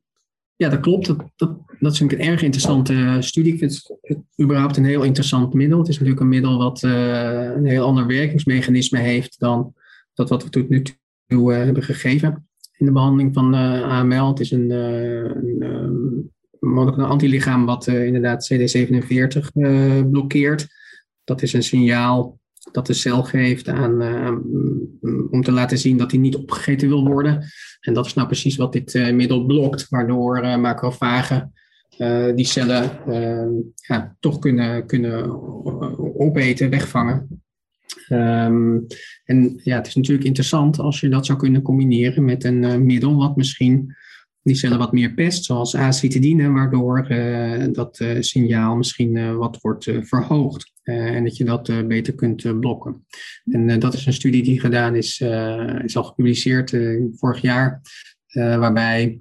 Ja, 0.60 0.70
dat 0.70 0.80
klopt. 0.80 1.08
Dat, 1.08 1.24
dat, 1.36 1.58
dat 1.80 1.94
is 1.94 2.00
een 2.00 2.20
erg 2.20 2.42
interessante 2.42 3.18
studie. 3.20 3.54
Ik 3.54 3.60
vind 3.60 3.90
het 4.02 4.20
überhaupt 4.42 4.78
een 4.78 4.86
heel 4.86 5.04
interessant 5.04 5.54
middel. 5.54 5.78
Het 5.78 5.88
is 5.88 5.94
natuurlijk 5.94 6.22
een 6.22 6.30
middel 6.30 6.58
wat 6.58 6.82
een 6.82 7.66
heel 7.66 7.86
ander 7.86 8.08
werkingsmechanisme 8.08 9.00
heeft 9.00 9.40
dan 9.40 9.74
dat 10.14 10.30
wat 10.30 10.44
we 10.44 10.50
tot 10.50 10.70
nu 10.70 10.84
toe 11.28 11.54
hebben 11.54 11.84
gegeven 11.84 12.48
in 12.78 12.86
de 12.86 12.92
behandeling 12.92 13.34
van 13.34 13.54
eh, 13.54 13.84
AML. 13.84 14.28
Het 14.28 14.40
is 14.40 14.52
een, 14.52 14.70
een, 14.70 16.32
een 16.60 17.00
antilichaam 17.00 17.66
wat 17.66 17.88
inderdaad 17.88 18.54
CD47 18.54 19.40
blokkeert. 20.12 20.68
Dat 21.24 21.42
is 21.42 21.54
een 21.54 21.64
signaal 21.64 22.39
dat 22.72 22.88
de 22.88 22.94
cel 22.94 23.24
geeft 23.24 23.68
aan, 23.68 24.02
om 25.32 25.42
te 25.42 25.52
laten 25.52 25.78
zien 25.78 25.98
dat 25.98 26.12
hij 26.12 26.20
niet 26.20 26.36
opgegeten 26.36 26.88
wil 26.88 27.08
worden. 27.08 27.44
En 27.80 27.94
dat 27.94 28.06
is 28.06 28.14
nou 28.14 28.28
precies 28.28 28.56
wat 28.56 28.74
dit 28.74 29.12
middel 29.14 29.46
blokt, 29.46 29.90
waardoor 29.90 30.60
macrofagen 30.60 31.54
die 32.36 32.46
cellen 32.46 32.92
ja, 33.76 34.16
toch 34.20 34.40
kunnen, 34.40 34.86
kunnen 34.86 35.30
opeten, 36.20 36.70
wegvangen. 36.70 37.42
Um, 38.10 38.88
en 39.26 39.60
ja, 39.64 39.76
het 39.76 39.88
is 39.88 39.96
natuurlijk 39.96 40.28
interessant 40.28 40.80
als 40.80 41.00
je 41.00 41.10
dat 41.10 41.26
zou 41.26 41.38
kunnen 41.38 41.62
combineren 41.62 42.26
met 42.26 42.44
een 42.44 42.64
uh, 42.64 42.76
middel 42.76 43.16
wat 43.16 43.36
misschien 43.36 43.96
die 44.50 44.58
cellen 44.58 44.78
wat 44.78 44.92
meer 44.92 45.14
pest, 45.14 45.46
zoals 45.46 45.76
acetidine, 45.76 46.52
waardoor 46.52 47.12
uh, 47.12 47.66
dat 47.72 48.00
uh, 48.00 48.22
signaal 48.22 48.76
misschien 48.76 49.38
wat 49.38 49.58
wordt 49.62 49.92
verhoogd 50.02 50.74
en 50.84 51.24
dat 51.24 51.38
je 51.38 51.44
dat 51.44 51.88
beter 51.88 52.16
kunt 52.16 52.60
blokken. 52.60 53.06
En 53.52 53.80
dat 53.80 53.94
is 53.94 54.06
een 54.06 54.14
studie 54.14 54.44
die 54.44 54.60
gedaan 54.60 54.96
is, 54.96 55.24
is 55.84 55.98
al 55.98 56.04
gepubliceerd 56.04 56.78
vorig 57.16 57.42
jaar, 57.42 57.82
waarbij 58.34 59.20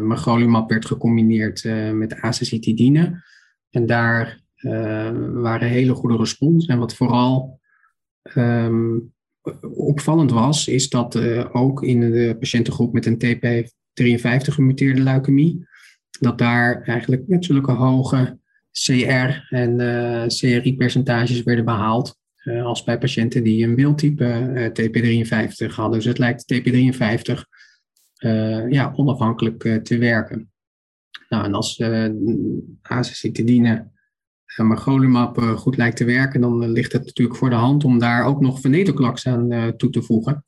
magrolimab 0.00 0.70
werd 0.70 0.86
gecombineerd 0.86 1.64
met 1.92 2.14
acetidine. 2.14 3.22
En 3.70 3.86
daar 3.86 4.40
waren 5.32 5.68
hele 5.68 5.94
goede 5.94 6.16
respons. 6.16 6.66
En 6.66 6.78
wat 6.78 6.94
vooral 6.94 7.60
um, 8.34 9.14
opvallend 9.74 10.30
was, 10.30 10.68
is 10.68 10.88
dat 10.88 11.14
uh, 11.14 11.44
ook 11.52 11.82
in 11.82 12.00
de 12.00 12.36
patiëntengroep 12.38 12.92
met 12.92 13.06
een 13.06 13.18
TP53 14.00 14.52
gemuteerde 14.52 15.02
leukemie, 15.02 15.66
dat 16.20 16.38
daar 16.38 16.82
eigenlijk 16.82 17.28
met 17.28 17.44
zulke 17.44 17.72
hoge 17.72 18.38
CR 18.84 19.54
en 19.54 19.76
CRI-percentages 20.28 21.42
werden 21.42 21.64
behaald. 21.64 22.18
als 22.62 22.84
bij 22.84 22.98
patiënten 22.98 23.42
die 23.42 23.64
een 23.64 23.74
wildtype 23.74 24.70
TP53 24.80 25.74
hadden. 25.74 25.98
Dus 25.98 26.04
het 26.04 26.18
lijkt 26.18 26.54
TP53 26.54 27.40
ja, 28.68 28.92
onafhankelijk 28.94 29.80
te 29.82 29.98
werken. 29.98 30.50
Nou, 31.28 31.44
en 31.44 31.54
als 31.54 31.78
uh, 31.78 32.08
magrolimab 34.56 35.38
goed 35.38 35.76
lijkt 35.76 35.96
te 35.96 36.04
werken, 36.04 36.40
dan 36.40 36.70
ligt 36.70 36.92
het 36.92 37.04
natuurlijk 37.04 37.38
voor 37.38 37.50
de 37.50 37.56
hand 37.56 37.84
om 37.84 37.98
daar 37.98 38.24
ook 38.24 38.40
nog 38.40 38.60
venetoclax 38.60 39.26
aan 39.26 39.74
toe 39.76 39.90
te 39.90 40.02
voegen. 40.02 40.44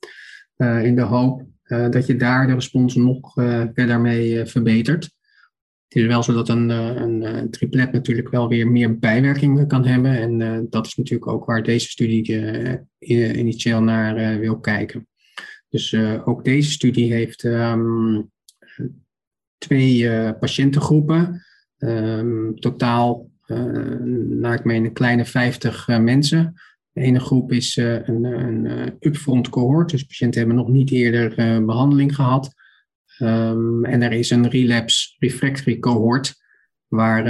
in 0.57 0.95
de 0.95 1.03
hoop 1.03 1.47
dat 1.69 2.07
je 2.07 2.17
daar 2.17 2.47
de 2.47 2.55
respons 2.55 2.95
nog 2.95 3.37
uh, 3.37 3.65
verder 3.75 4.01
mee 4.01 4.33
uh, 4.33 4.47
verbetert. 4.47 5.05
Het 5.89 5.99
is 6.03 6.07
wel 6.07 6.23
zo 6.23 6.33
dat 6.33 6.49
een, 6.49 6.69
een, 6.69 7.51
triplet 7.51 7.93
natuurlijk 7.93 8.29
wel 8.29 8.49
weer 8.49 8.69
meer 8.69 8.99
bijwerkingen 8.99 9.67
kan 9.67 9.87
hebben. 9.87 10.19
En 10.19 10.67
dat 10.71 10.87
is 10.87 10.95
natuurlijk 10.95 11.31
ook 11.31 11.45
waar 11.45 11.63
deze 11.63 11.89
studie 11.89 12.41
initieel 12.99 13.83
naar 13.83 14.39
wil 14.39 14.59
kijken. 14.59 15.09
Dus 15.69 15.95
ook 16.25 16.45
deze 16.45 16.71
studie 16.71 17.13
heeft 17.13 17.45
um, 17.45 18.31
twee 19.59 20.11
patiëntengroepen. 20.35 21.43
Um, 21.79 22.61
totaal, 22.61 23.31
naar 24.27 24.55
ik 24.55 24.65
meen, 24.65 24.85
een 24.85 24.93
kleine 24.93 25.25
50 25.25 25.87
mensen. 25.87 26.55
De 26.99 27.05
ene 27.05 27.21
groep 27.21 27.53
is 27.53 27.77
uh, 27.77 28.09
een, 28.09 28.25
een 28.25 28.65
uh, 28.65 28.87
upfront 29.01 29.49
cohort, 29.49 29.91
dus 29.91 30.03
patiënten 30.03 30.39
hebben 30.39 30.57
nog 30.57 30.69
niet 30.69 30.91
eerder 30.91 31.35
behandeling 31.65 32.15
gehad. 32.15 32.55
Um, 33.19 33.85
en 33.85 34.03
er 34.03 34.13
is 34.13 34.31
een 34.31 34.49
relapse 34.49 35.15
refractory 35.19 35.79
cohort, 35.79 36.35
waar 36.87 37.25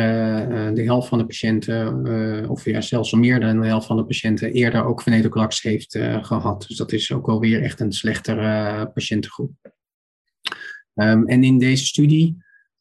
de 0.74 0.82
helft 0.82 1.08
van 1.08 1.18
de 1.18 1.26
patiënten, 1.26 2.48
of 2.48 2.64
ja, 2.64 2.80
zelfs 2.80 3.12
meer 3.12 3.40
dan 3.40 3.60
de 3.60 3.66
helft 3.66 3.86
van 3.86 3.96
de 3.96 4.04
patiënten, 4.04 4.52
eerder 4.52 4.84
ook 4.84 5.02
venetoclax 5.02 5.62
heeft 5.62 5.98
gehad. 6.22 6.64
Dus 6.68 6.76
dat 6.76 6.92
is 6.92 7.12
ook 7.12 7.26
wel 7.26 7.40
weer 7.40 7.62
echt 7.62 7.80
een 7.80 7.92
slechtere 7.92 8.86
patiëntengroep. 8.86 9.52
Um, 10.94 11.26
en 11.26 11.44
in 11.44 11.58
deze 11.58 11.86
studie 11.86 12.36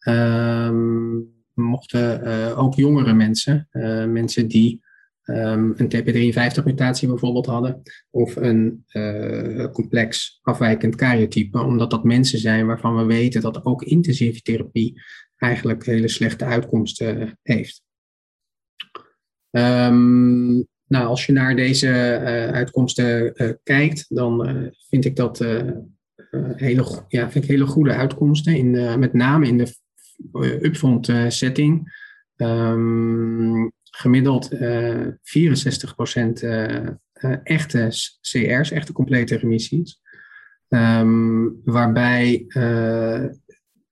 um, 0.08 1.28
mochten 1.54 2.56
ook 2.56 2.76
jongere 2.76 3.14
mensen, 3.14 3.68
mensen 4.12 4.48
die 4.48 4.86
um, 5.28 5.74
een 5.78 5.92
TP53-mutatie 5.96 7.08
bijvoorbeeld 7.08 7.46
hadden, 7.46 7.82
of 8.10 8.36
een 8.36 8.86
uh, 8.92 9.66
complex 9.66 10.40
afwijkend 10.42 10.96
karyotype, 10.96 11.60
omdat 11.60 11.92
dat 11.92 12.04
mensen 12.04 12.40
zijn 12.40 12.66
waarvan 12.66 12.98
we 12.98 13.06
weten 13.06 13.42
dat 13.42 13.66
ook 13.66 13.84
intensieve 13.84 14.42
therapie 14.42 15.02
eigenlijk 15.38 15.86
hele 15.86 16.08
slechte 16.08 16.46
uitkomsten 16.46 17.40
heeft. 17.42 17.82
Um, 19.52 20.68
nou, 20.88 21.06
als 21.08 21.26
je 21.26 21.32
naar 21.32 21.56
deze 21.56 21.88
uh, 21.88 22.54
uitkomsten 22.54 23.34
kijkt, 23.64 24.06
dan 24.10 24.72
vind 24.90 25.06
ik 25.06 25.16
dat 25.16 25.38
hele, 26.56 27.06
ja, 27.08 27.32
vind 27.32 27.44
ik 27.44 27.50
hele 27.50 27.66
goede 27.66 27.94
uitkomsten, 27.94 28.56
in, 28.56 29.00
met 29.00 29.14
name 29.14 29.48
in 29.48 29.58
de 29.58 29.76
upfront 30.62 31.12
setting. 31.28 31.96
Um, 32.36 33.72
gemiddeld 33.98 34.54
uh, 34.54 35.08
64% 35.08 35.12
uh, 36.44 36.90
echte 37.44 37.88
CR's, 38.22 38.72
echte 38.72 38.94
complete 38.94 39.36
remissies. 39.36 40.02
Um, 40.70 41.62
waarbij 41.64 42.46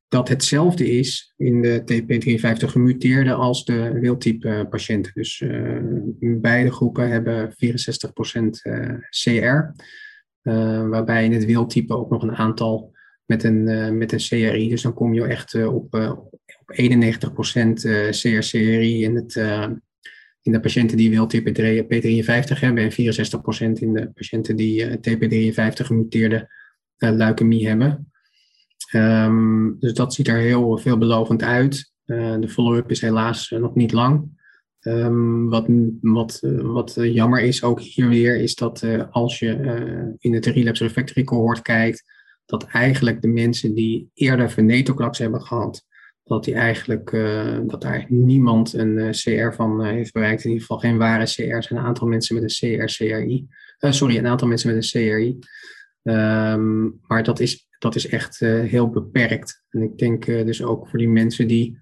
dat 0.08 0.30
hetzelfde 0.30 0.92
is 0.92 1.34
in 1.38 1.62
de 1.62 1.82
TP53 1.82 2.66
gemuteerde 2.66 3.34
als 3.34 3.66
de 3.66 3.92
wildtype 3.92 4.68
patiënten. 4.70 5.12
Dus 5.14 5.44
beide 6.20 6.72
groepen 6.72 7.10
hebben 7.10 7.50
64% 7.50 7.54
CR. 9.10 9.74
waarbij 10.90 11.26
in 11.26 11.34
het 11.34 11.46
wildtype 11.46 11.96
ook 11.96 12.10
nog 12.10 12.24
een 12.24 12.36
aantal 12.36 12.94
met 13.26 13.44
een, 13.44 13.98
met 13.98 14.12
een 14.12 14.20
CRI. 14.20 14.70
Dus 14.70 14.82
dan 14.82 14.94
kom 14.94 15.14
je 15.14 15.26
echt 15.26 15.66
op, 15.66 15.94
op 15.94 16.74
91% 16.74 16.76
CR-CRI 18.10 19.04
in 19.04 19.16
het 19.16 19.36
in 20.46 20.52
de 20.52 20.60
patiënten 20.60 20.98
die 20.98 21.10
wildtype 21.10 21.52
P53 21.84 22.60
hebben 22.60 22.84
en 22.84 22.92
64% 22.92 22.96
in 23.82 23.94
de 23.94 24.12
patiënten 24.14 24.56
die 24.56 24.86
uh, 24.86 24.94
TP53 24.94 25.86
gemuteerde 25.86 26.50
uh, 26.98 27.12
leukemie 27.12 27.68
hebben. 27.68 28.12
Um, 28.96 29.80
dus 29.80 29.94
dat 29.94 30.14
ziet 30.14 30.28
er 30.28 30.38
heel 30.38 30.78
veelbelovend 30.78 31.44
uit. 31.44 31.92
Uh, 32.06 32.40
de 32.40 32.50
follow-up 32.50 32.92
is 32.92 33.02
helaas 33.02 33.50
nog 33.50 33.76
niet 33.76 33.92
lang. 33.92 34.44
Um, 34.82 35.50
wat, 35.50 35.68
wat, 36.02 36.40
wat 36.62 36.94
jammer 37.02 37.42
is 37.42 37.64
ook 37.64 37.82
hier 37.82 38.08
weer, 38.08 38.38
is 38.38 38.56
dat 38.56 38.86
als 39.12 39.40
je 39.40 40.16
in 40.20 40.34
het 40.34 40.46
relapse 40.46 40.84
refractory 40.84 41.24
cohort 41.24 41.62
kijkt, 41.62 42.04
dat 42.46 42.64
eigenlijk 42.64 43.22
de 43.22 43.28
mensen 43.28 43.74
die 43.74 44.10
eerder 44.14 44.52
venetoclax 44.52 45.18
hebben 45.18 45.42
gehad, 45.42 45.86
dat, 46.26 46.44
die 46.44 46.54
eigenlijk, 46.54 47.12
uh, 47.12 47.60
dat 47.64 47.82
daar 47.82 48.06
niemand 48.10 48.74
een 48.74 48.98
uh, 48.98 49.10
CR 49.10 49.56
van 49.56 49.82
uh, 49.82 49.92
heeft 49.92 50.14
bereikt. 50.14 50.44
In 50.44 50.50
ieder 50.50 50.66
geval 50.66 50.82
geen 50.82 50.98
ware 50.98 51.24
CR's. 51.24 51.70
Een 51.70 51.78
aantal 51.78 52.08
mensen 52.08 52.36
met 52.36 52.44
een 52.44 52.78
CR-CRI. 52.78 53.48
sorry, 53.78 54.18
een 54.18 54.28
aantal 54.28 54.48
mensen 54.48 54.76
met 54.76 54.84
een 54.84 55.02
CRI. 55.02 55.38
Um, 56.04 56.14
ehm, 56.14 56.84
maar 57.08 57.24
dat 57.24 57.40
is, 57.40 57.68
dat 57.80 57.96
is 57.96 58.08
echt 58.08 58.40
heel 58.40 58.90
beperkt. 58.90 59.64
En 59.70 59.82
ik 59.82 59.98
denk 59.98 60.26
dus 60.26 60.64
ook 60.64 60.88
voor 60.90 61.00
die 61.00 61.10
mensen 61.10 61.48
die 61.48 61.80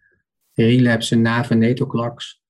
relapsen 0.54 1.22
na 1.22 1.46
venetoclax. 1.46 2.42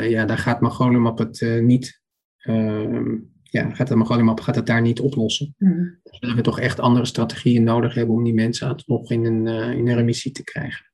ja, 0.00 0.24
daar 0.24 0.38
gaat 0.38 0.60
magrolimab 0.60 1.18
het 1.18 1.60
niet... 1.60 2.00
Ehm, 2.36 3.14
ja, 3.42 3.74
gaat 3.74 3.88
de 3.88 3.96
magrolimab 3.96 4.40
gaat 4.40 4.54
het 4.54 4.66
daar 4.66 4.82
niet 4.82 5.00
oplossen. 5.00 5.54
Mm. 5.58 5.98
Dan 6.02 6.14
zullen 6.20 6.36
we 6.36 6.42
toch 6.42 6.60
echt 6.60 6.80
andere 6.80 7.06
strategieën 7.06 7.64
nodig 7.64 7.94
hebben 7.94 8.14
om 8.14 8.24
die 8.24 8.34
mensen 8.34 8.82
nog 8.86 9.10
in 9.10 9.24
een, 9.24 9.46
in 9.46 9.88
een 9.88 9.94
remissie 9.94 10.32
te 10.32 10.44
krijgen. 10.44 10.86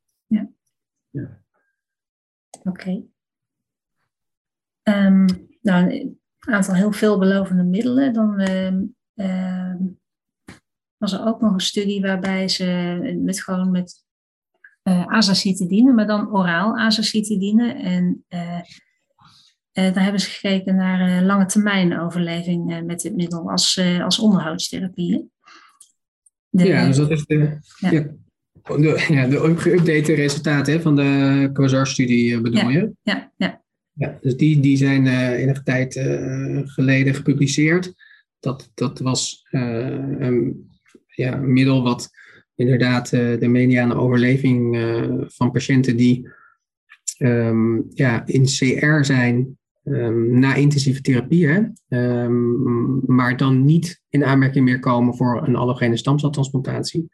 Ja. 1.13 1.21
ja. 1.21 1.41
Oké. 2.63 2.69
Okay. 2.69 2.95
Um, 4.83 5.27
ehm, 5.27 5.27
nou, 5.61 5.91
een 5.93 6.55
aantal 6.55 6.75
heel 6.75 6.93
veelbelovende 6.93 7.63
middelen. 7.63 8.13
Dan 8.13 8.41
uh, 9.15 9.75
was 10.97 11.13
er 11.13 11.27
ook 11.27 11.41
nog 11.41 11.53
een 11.53 11.61
studie 11.61 12.01
waarbij 12.01 12.49
ze 12.49 12.99
met 13.23 13.43
gewoon 13.43 13.71
met 13.71 14.05
uh, 14.83 15.07
azacitidine, 15.07 15.93
maar 15.93 16.07
dan 16.07 16.33
oraal 16.33 16.79
azacitidine. 16.79 17.73
En 17.73 18.25
uh, 18.29 18.61
daar 19.73 20.03
hebben 20.03 20.21
ze 20.21 20.31
gekeken 20.31 20.77
naar 20.77 21.23
lange 21.23 21.47
termijn 21.47 21.99
overleving 22.01 22.85
met 22.87 23.01
dit 23.01 23.17
middel 23.17 23.51
als, 23.51 23.81
als 24.01 24.19
onderhoudstherapie. 24.19 25.31
ja, 26.51 26.87
dus 26.87 26.97
dat 26.97 27.11
is 27.11 27.27
de. 27.27 27.59
ja. 27.79 28.21
De, 28.63 29.07
ja, 29.09 29.27
de 29.27 29.55
geüpdate 29.57 30.15
resultaten 30.15 30.83
van 30.83 30.97
de 30.97 31.51
Quasar-studie 31.53 32.35
eh, 32.35 32.41
bedoel 32.41 32.69
je? 32.69 32.93
Ja, 33.03 33.33
ja. 33.37 33.63
ja 33.93 34.19
dus 34.21 34.37
die, 34.37 34.61
die 34.61 34.77
zijn 34.77 35.07
uh, 35.07 35.31
enige 35.31 35.63
tijd 35.63 35.97
uh, 35.97 36.61
geleden 36.65 37.15
gepubliceerd. 37.15 37.95
Dat, 38.41 38.71
dat 38.75 38.99
was 38.99 39.47
uh, 39.51 39.87
een 40.19 40.71
ja, 41.07 41.37
middel 41.37 41.83
wat 41.83 42.11
inderdaad 42.55 43.11
de 43.11 43.49
mediane 43.49 43.95
overleving 43.95 44.77
van 45.29 45.51
patiënten 45.51 45.97
die 45.97 46.29
um, 47.19 47.87
ja, 47.95 48.27
in 48.27 48.45
CR 48.45 49.05
zijn 49.05 49.59
um, 49.85 50.39
na 50.39 50.55
intensieve 50.55 51.01
therapie, 51.01 51.49
hè, 51.49 51.61
um, 52.25 53.01
maar 53.07 53.37
dan 53.37 53.65
niet 53.65 54.03
in 54.09 54.25
aanmerking 54.25 54.65
meer 54.65 54.79
komen 54.79 55.17
voor 55.17 55.47
een 55.47 55.57
allogene 55.57 55.97
stamceltransplantatie. 55.97 57.09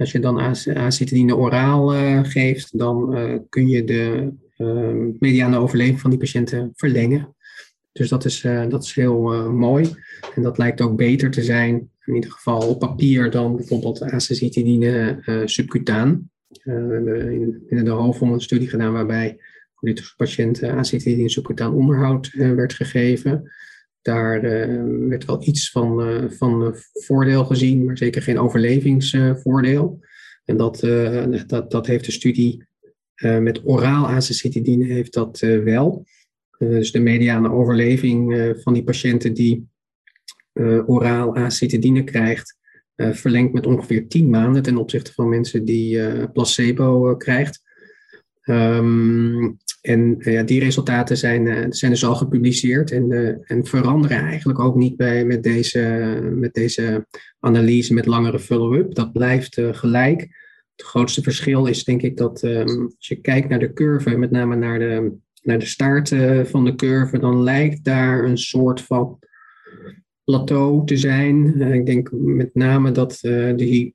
Als 0.00 0.12
je 0.12 0.18
dan 0.18 0.40
acetidine 0.74 1.36
oraal 1.36 1.94
uh, 1.94 2.20
geeft, 2.22 2.78
dan 2.78 3.16
uh, 3.16 3.38
kun 3.48 3.68
je 3.68 3.84
de 3.84 4.32
uh, 4.58 5.14
mediane 5.18 5.58
overleving 5.58 6.00
van 6.00 6.10
die 6.10 6.18
patiënten 6.18 6.70
verlengen. 6.74 7.34
Dus 7.92 8.08
dat 8.08 8.24
is, 8.24 8.40
dat 8.68 8.84
is 8.84 8.94
heel 8.94 9.50
mooi. 9.52 9.94
En 10.34 10.42
dat 10.42 10.58
lijkt 10.58 10.80
ook 10.80 10.96
beter 10.96 11.30
te 11.30 11.42
zijn, 11.42 11.90
in 12.04 12.14
ieder 12.14 12.30
geval 12.30 12.68
op 12.68 12.78
papier, 12.78 13.30
dan 13.30 13.56
bijvoorbeeld 13.56 14.02
acetidine 14.02 15.22
subcutaan. 15.44 16.30
we 16.62 16.70
hebben 16.72 17.32
in, 17.32 17.62
in 17.68 17.84
de 17.84 17.90
hoofdvond 17.90 18.32
een 18.32 18.40
studie 18.40 18.68
gedaan 18.68 18.92
waarbij 18.92 19.38
voor 19.74 19.88
dit 19.88 20.14
patiënten 20.16 20.74
acetidine 20.74 21.30
subcutaan 21.30 21.74
onderhoud 21.74 22.30
werd 22.32 22.72
gegeven. 22.72 23.50
Daar 24.02 24.44
uh, 24.44 25.08
werd 25.08 25.24
wel 25.24 25.46
iets 25.46 25.70
van, 25.70 26.08
uh, 26.08 26.30
van 26.30 26.74
voordeel 26.92 27.44
gezien, 27.44 27.84
maar 27.84 27.98
zeker 27.98 28.22
geen 28.22 28.38
overlevingsvoordeel. 28.38 30.00
en 30.44 30.56
dat, 30.56 30.82
uh, 30.82 31.24
dat, 31.46 31.70
dat 31.70 31.86
heeft 31.86 32.04
de 32.04 32.12
studie 32.12 32.68
met 33.20 33.60
oraal 33.64 34.08
azacitidine 34.08 34.84
heeft 34.84 35.12
dat 35.12 35.38
wel. 35.38 36.06
dus 36.58 36.92
de 36.92 37.00
mediane 37.00 37.52
overleving 37.52 38.54
van 38.62 38.74
die 38.74 38.84
patiënten 38.84 39.34
die 39.34 39.68
oraal 40.86 41.36
acetidine 41.36 42.04
krijgt, 42.04 42.56
verlengt 42.96 43.52
met 43.52 43.66
ongeveer 43.66 44.08
10 44.08 44.30
maanden 44.30 44.62
ten 44.62 44.76
opzichte 44.76 45.12
van 45.12 45.28
mensen 45.28 45.64
die 45.64 46.28
placebo 46.28 47.16
krijgt. 47.16 47.62
Um, 48.44 49.58
en 49.80 50.16
ja, 50.18 50.42
die 50.42 50.60
resultaten 50.60 51.16
zijn, 51.16 51.72
zijn 51.72 51.90
dus 51.90 52.04
al 52.04 52.14
gepubliceerd 52.14 52.90
en, 52.90 53.38
en 53.44 53.66
veranderen 53.66 54.18
eigenlijk 54.18 54.58
ook 54.58 54.76
niet 54.76 54.96
bij, 54.96 55.24
met, 55.24 55.42
deze, 55.42 55.80
met 56.34 56.54
deze 56.54 57.06
analyse 57.38 57.94
met 57.94 58.06
langere 58.06 58.38
follow-up. 58.38 58.94
Dat 58.94 59.12
blijft 59.12 59.60
gelijk. 59.70 60.20
Het 60.76 60.88
grootste 60.88 61.22
verschil 61.22 61.66
is 61.66 61.84
denk 61.84 62.02
ik 62.02 62.16
dat 62.16 62.42
ehm, 62.42 62.82
als 62.96 63.08
je 63.08 63.20
kijkt 63.20 63.48
naar 63.48 63.58
de 63.58 63.72
curve, 63.72 64.16
met 64.16 64.30
name 64.30 64.56
naar 64.56 64.78
de, 64.78 65.12
naar 65.42 65.58
de 65.58 65.66
staart 65.66 66.08
van 66.44 66.64
de 66.64 66.74
curve, 66.74 67.18
dan 67.18 67.42
lijkt 67.42 67.84
daar 67.84 68.24
een 68.24 68.38
soort 68.38 68.80
van 68.80 69.18
plateau 70.24 70.86
te 70.86 70.96
zijn. 70.96 71.60
ik 71.60 71.86
denk 71.86 72.10
met 72.12 72.54
name 72.54 72.92
dat 72.92 73.18
die 73.56 73.94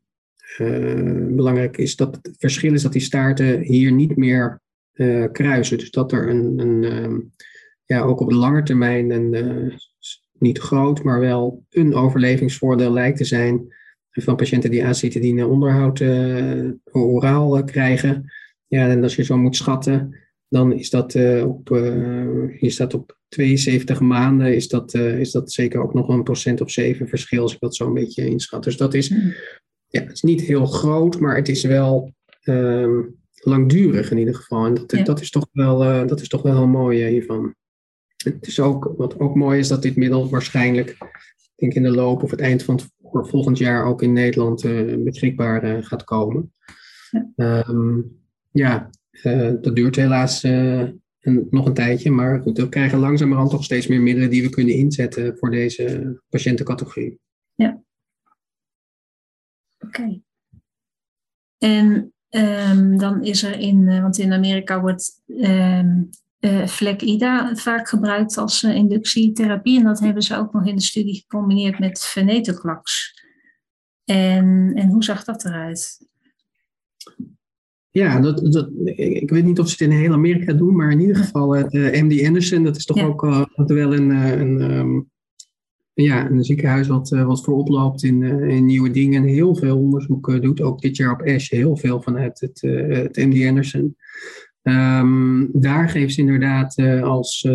belangrijk 1.27 1.77
is 1.77 1.95
dat 1.95 2.15
het 2.15 2.35
verschil 2.37 2.73
is 2.73 2.81
dat 2.81 2.91
die 2.91 3.01
staarten 3.01 3.59
hier 3.59 3.91
niet 3.91 4.15
meer 4.15 4.61
uh, 4.95 5.25
kruisen. 5.31 5.77
Dus 5.77 5.91
dat 5.91 6.11
er 6.11 6.29
een, 6.29 6.59
een 6.59 6.83
uh, 6.83 7.19
ja, 7.85 8.01
ook 8.01 8.19
op 8.19 8.29
de 8.29 8.35
lange 8.35 8.63
termijn 8.63 9.11
een 9.11 9.33
eh, 9.33 9.77
niet 10.39 10.57
groot, 10.57 11.03
maar 11.03 11.19
wel 11.19 11.63
een 11.69 11.93
overlevingsvoordeel 11.93 12.93
lijkt 12.93 13.17
te 13.17 13.23
zijn 13.23 13.73
van 14.09 14.35
patiënten 14.35 14.71
die 14.71 14.85
acetidine 14.85 15.47
onderhoud 15.47 16.01
oraal 16.91 17.63
krijgen. 17.63 18.31
Ja, 18.67 18.89
en 18.89 19.03
als 19.03 19.15
je 19.15 19.23
zo 19.23 19.37
moet 19.37 19.55
schatten, 19.55 20.17
dan 20.47 20.73
is 20.73 20.89
dat 20.89 21.15
op, 21.43 21.69
hier 22.59 22.71
staat 22.71 22.93
op 22.93 23.17
72 23.27 23.99
maanden, 23.99 24.55
is 24.55 24.67
dat, 24.67 24.93
is 24.93 25.31
dat 25.31 25.51
zeker 25.51 25.81
ook 25.81 25.93
nog 25.93 26.07
een 26.07 26.23
procent 26.23 26.61
of 26.61 26.71
zeven 26.71 27.07
verschil, 27.07 27.41
als 27.41 27.53
ik 27.53 27.59
dat 27.59 27.75
zo 27.75 27.87
een 27.87 27.93
beetje 27.93 28.25
inschat. 28.25 28.63
Dus 28.63 28.77
dat 28.77 28.93
is 28.93 29.09
hmm 29.09 29.33
ja, 29.95 30.01
het 30.01 30.11
is 30.11 30.21
niet 30.21 30.41
heel 30.41 30.65
groot, 30.65 31.19
maar 31.19 31.35
het 31.35 31.49
is 31.49 31.63
wel 31.63 32.13
ehm, 32.41 33.01
langdurig 33.45 34.11
in 34.11 34.17
ieder 34.17 34.35
geval. 34.35 34.65
En 34.65 34.73
dat, 34.73 35.05
dat, 35.05 35.21
is, 35.21 35.29
toch 35.29 35.47
wel, 35.51 35.83
uh, 35.83 36.07
dat 36.07 36.21
is 36.21 36.27
toch 36.27 36.41
wel 36.41 36.55
heel 36.55 36.67
mooi 36.67 37.03
uh, 37.03 37.09
hiervan. 37.09 37.55
Het 38.23 38.47
is 38.47 38.59
ook, 38.59 38.93
wat 38.97 39.19
ook 39.19 39.35
mooi 39.35 39.59
is, 39.59 39.67
dat 39.67 39.81
dit 39.81 39.95
middel 39.95 40.29
waarschijnlijk, 40.29 40.89
ik 40.89 41.51
denk 41.55 41.73
in 41.73 41.83
de 41.83 41.91
loop 41.91 42.23
of 42.23 42.31
het 42.31 42.39
eind 42.39 42.63
van 42.63 42.75
het 42.75 42.89
volgend 43.29 43.57
jaar 43.57 43.85
ook 43.85 44.01
in 44.01 44.13
Nederland 44.13 44.63
uh, 44.63 45.03
beschikbaar 45.03 45.83
gaat 45.83 46.03
komen. 46.03 46.53
Ja, 47.35 47.67
um, 47.67 48.19
ja 48.51 48.89
dat 49.61 49.75
duurt 49.75 49.95
helaas 49.95 50.41
nog 51.49 51.65
een 51.65 51.73
tijdje, 51.73 52.11
maar 52.11 52.41
goed, 52.41 52.57
we 52.57 52.69
krijgen 52.69 52.99
langzamerhand 52.99 53.49
toch 53.49 53.63
steeds 53.63 53.87
meer 53.87 54.01
middelen 54.01 54.29
die 54.29 54.41
we 54.41 54.49
kunnen 54.49 54.75
inzetten 54.75 55.37
voor 55.37 55.51
deze 55.51 56.21
patiëntencategorie. 56.29 57.19
Ja, 57.55 57.83
Oké. 59.85 60.21
En 61.57 62.13
um, 62.35 62.97
dan 62.97 63.23
is 63.23 63.43
er 63.43 63.59
in, 63.59 63.87
uh, 63.87 64.01
want 64.01 64.17
in 64.17 64.33
Amerika 64.33 64.81
wordt 64.81 65.21
um, 65.27 66.09
uh, 66.39 66.67
FLEC-IDA 66.67 67.55
vaak 67.55 67.89
gebruikt 67.89 68.37
als 68.37 68.63
uh, 68.63 68.75
inductietherapie. 68.75 69.79
En 69.79 69.83
dat 69.83 69.99
hebben 69.99 70.23
ze 70.23 70.37
ook 70.37 70.53
nog 70.53 70.65
in 70.65 70.75
de 70.75 70.81
studie 70.81 71.15
gecombineerd 71.15 71.79
met 71.79 71.99
venetoclax. 71.99 73.13
En, 74.05 74.71
en 74.75 74.89
hoe 74.89 75.03
zag 75.03 75.23
dat 75.23 75.45
eruit? 75.45 76.07
Ja, 77.89 78.19
dat, 78.19 78.51
dat, 78.51 78.69
ik 78.95 79.29
weet 79.29 79.43
niet 79.43 79.59
of 79.59 79.69
ze 79.69 79.83
het 79.83 79.93
in 79.93 79.97
heel 79.97 80.13
Amerika 80.13 80.53
doen, 80.53 80.75
maar 80.75 80.91
in 80.91 80.99
ieder 80.99 81.15
geval 81.15 81.55
het 81.55 81.73
MD 81.73 82.25
Anderson, 82.25 82.63
dat 82.63 82.75
is 82.75 82.85
toch 82.85 83.01
ook 83.01 83.21
wel 83.55 83.93
een, 83.93 84.09
een 84.09 84.61
um, 84.61 85.09
ja, 86.03 86.29
een 86.29 86.43
ziekenhuis 86.43 86.87
wat, 86.87 87.11
uh, 87.11 87.25
wat 87.25 87.43
voorop 87.43 87.67
loopt 87.67 88.03
in, 88.03 88.21
uh, 88.21 88.47
in 88.47 88.65
nieuwe 88.65 88.91
dingen 88.91 89.21
en 89.21 89.27
heel 89.27 89.55
veel 89.55 89.77
onderzoek 89.77 90.27
uh, 90.27 90.41
doet. 90.41 90.61
Ook 90.61 90.81
dit 90.81 90.95
jaar 90.95 91.11
op 91.11 91.21
ASH 91.21 91.49
heel 91.49 91.77
veel 91.77 92.01
vanuit 92.01 92.39
het, 92.39 92.61
het 92.87 93.15
MD 93.15 93.47
Anderson. 93.47 93.95
Um, 94.61 95.49
daar 95.53 95.89
geeft 95.89 96.13
ze 96.13 96.21
inderdaad 96.21 96.79
als 97.01 97.47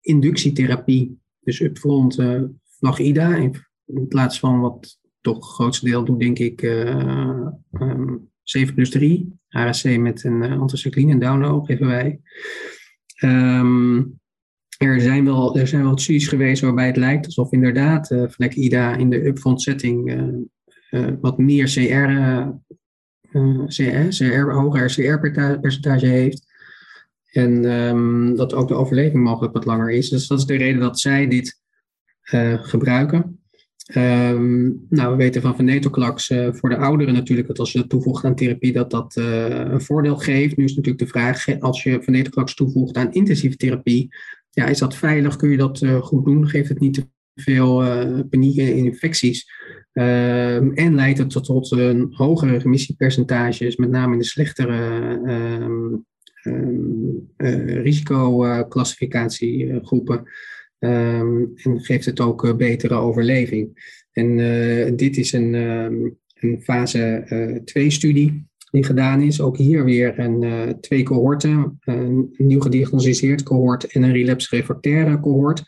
inductietherapie, 0.00 1.18
dus 1.40 1.60
upfront 1.60 2.22
Flagida, 2.64 3.36
in, 3.36 3.54
in, 3.86 4.08
plaats 4.08 4.38
van 4.38 4.60
wat 4.60 4.98
toch 5.20 5.36
het 5.36 5.44
grootste 5.44 5.84
deel 5.84 6.04
doet, 6.04 6.20
denk 6.20 6.38
ik, 6.38 6.62
um, 6.62 8.30
7 8.42 8.74
plus 8.74 8.90
3, 8.90 9.38
HRC 9.48 9.98
met 9.98 10.24
een 10.24 10.42
anticycline 10.42 11.12
en 11.12 11.18
download 11.18 11.66
geven 11.66 11.86
wij. 11.86 12.20
Um, 13.22 14.20
er 14.78 15.00
zijn 15.00 15.24
wel, 15.24 15.58
er 15.58 15.66
zijn 15.66 15.82
wel 15.82 15.98
studies 15.98 16.28
geweest 16.28 16.62
waarbij 16.62 16.86
het 16.86 16.96
lijkt 16.96 17.26
alsof 17.26 17.52
inderdaad 17.52 18.10
uh, 18.10 18.22
Vlek 18.28 18.54
IDA 18.54 18.96
in 18.96 19.10
de 19.10 19.26
upfront 19.26 19.62
setting 19.62 20.12
uh, 20.12 21.02
uh, 21.02 21.12
wat 21.20 21.38
meer 21.38 21.66
CR, 21.66 22.10
CR, 23.66 24.08
CR, 24.08 24.50
hoger 24.50 24.86
CR-percentage 24.86 26.06
heeft. 26.06 26.52
En 27.32 27.64
um, 27.64 28.36
dat 28.36 28.54
ook 28.54 28.68
de 28.68 28.74
overleving 28.74 29.24
mogelijk 29.24 29.54
wat 29.54 29.64
langer 29.64 29.90
is. 29.90 30.08
Dus 30.08 30.26
dat 30.26 30.38
is 30.38 30.44
de 30.44 30.56
reden 30.56 30.80
dat 30.80 31.00
zij 31.00 31.28
dit 31.28 31.60
gebruiken. 32.62 33.38
Um, 33.96 34.86
nou, 34.88 35.10
we 35.10 35.16
weten 35.16 35.42
van 35.42 35.56
venetoclax 35.56 36.30
uh, 36.30 36.48
voor 36.52 36.68
de 36.68 36.76
ouderen 36.76 37.14
natuurlijk 37.14 37.48
dat 37.48 37.58
als 37.58 37.72
je 37.72 37.78
dat 37.78 37.88
toevoegt 37.88 38.24
aan 38.24 38.34
therapie, 38.34 38.72
dat 38.72 38.90
dat 38.90 39.16
een 39.16 39.80
voordeel 39.80 40.16
geeft. 40.16 40.56
Nu 40.56 40.64
is 40.64 40.74
natuurlijk 40.74 41.04
de 41.04 41.10
vraag, 41.10 41.60
als 41.60 41.82
je 41.82 42.02
venetoclax 42.02 42.54
toevoegt 42.54 42.96
aan 42.96 43.12
intensieve 43.12 43.56
therapie, 43.56 44.10
ja, 44.54 44.66
is 44.66 44.78
dat 44.78 44.96
veilig? 44.96 45.36
Kun 45.36 45.50
je 45.50 45.56
dat 45.56 45.82
uh, 45.82 46.02
goed 46.02 46.24
doen? 46.24 46.48
Geeft 46.48 46.68
het 46.68 46.80
niet 46.80 46.94
te 46.94 47.06
veel 47.34 47.84
uh, 47.84 48.20
paniek 48.30 48.58
en 48.58 48.74
infecties? 48.74 49.52
Uh, 49.92 50.78
en 50.78 50.94
leidt 50.94 51.18
het 51.18 51.30
tot, 51.30 51.44
tot 51.44 51.70
een 51.70 52.08
hogere 52.10 52.56
remissiepercentages, 52.56 53.76
met 53.76 53.90
name 53.90 54.12
in 54.12 54.18
de 54.18 54.24
slechtere 54.24 55.00
um, 55.26 56.06
um, 56.44 57.32
risicoclassificatiegroepen. 57.82 60.24
en 60.78 61.52
geeft 61.56 62.04
het 62.04 62.20
ook 62.20 62.56
betere 62.56 62.94
overleving. 62.94 63.92
En 64.12 64.36
dit 64.96 65.16
is 65.16 65.32
een, 65.32 65.52
een 66.34 66.60
fase 66.62 67.62
2 67.64 67.90
studie 67.90 68.46
die 68.74 68.84
gedaan 68.84 69.20
is. 69.20 69.40
Ook 69.40 69.56
hier 69.56 69.84
weer 69.84 70.18
een, 70.18 70.42
uh, 70.42 70.68
twee 70.80 71.02
cohorten, 71.02 71.78
een 71.84 72.34
nieuw 72.36 72.60
gediagnosticeerd 72.60 73.42
cohort 73.42 73.84
en 73.84 74.02
een 74.02 74.12
relapse-refractaire 74.12 75.20
cohort. 75.20 75.62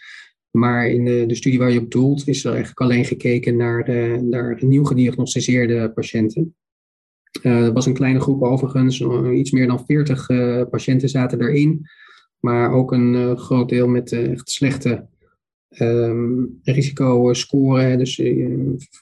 Maar 0.51 0.89
in 0.89 1.05
de, 1.05 1.25
de, 1.27 1.35
studie 1.35 1.59
waar 1.59 1.71
je 1.71 1.81
op 1.81 1.91
doelt 1.91 2.29
is 2.29 2.45
er 2.45 2.51
eigenlijk 2.51 2.81
alleen 2.81 3.05
gekeken 3.05 3.57
naar, 3.57 3.85
de, 3.85 4.27
naar 4.31 4.59
nieuw 4.65 4.85
gediagnosticeerde 4.85 5.93
patiënten. 5.93 6.55
Uh, 7.43 7.69
was 7.69 7.87
een 7.87 7.95
kleine 7.95 8.21
groep 8.21 8.43
overigens, 8.43 9.01
iets 9.33 9.51
meer 9.51 9.67
dan 9.67 9.85
40 9.87 10.29
uh, 10.29 10.61
eh, 10.61 10.69
patiënten 10.69 11.09
zaten 11.09 11.41
erin. 11.41 11.87
Maar 12.41 12.73
ook 12.73 12.93
een 12.93 13.39
groot 13.39 13.69
deel 13.69 13.89
met 13.89 14.13
echt 14.13 14.51
slechte 14.51 15.07
um, 15.79 16.61
risicoscore. 16.63 17.97
Dus 17.97 18.23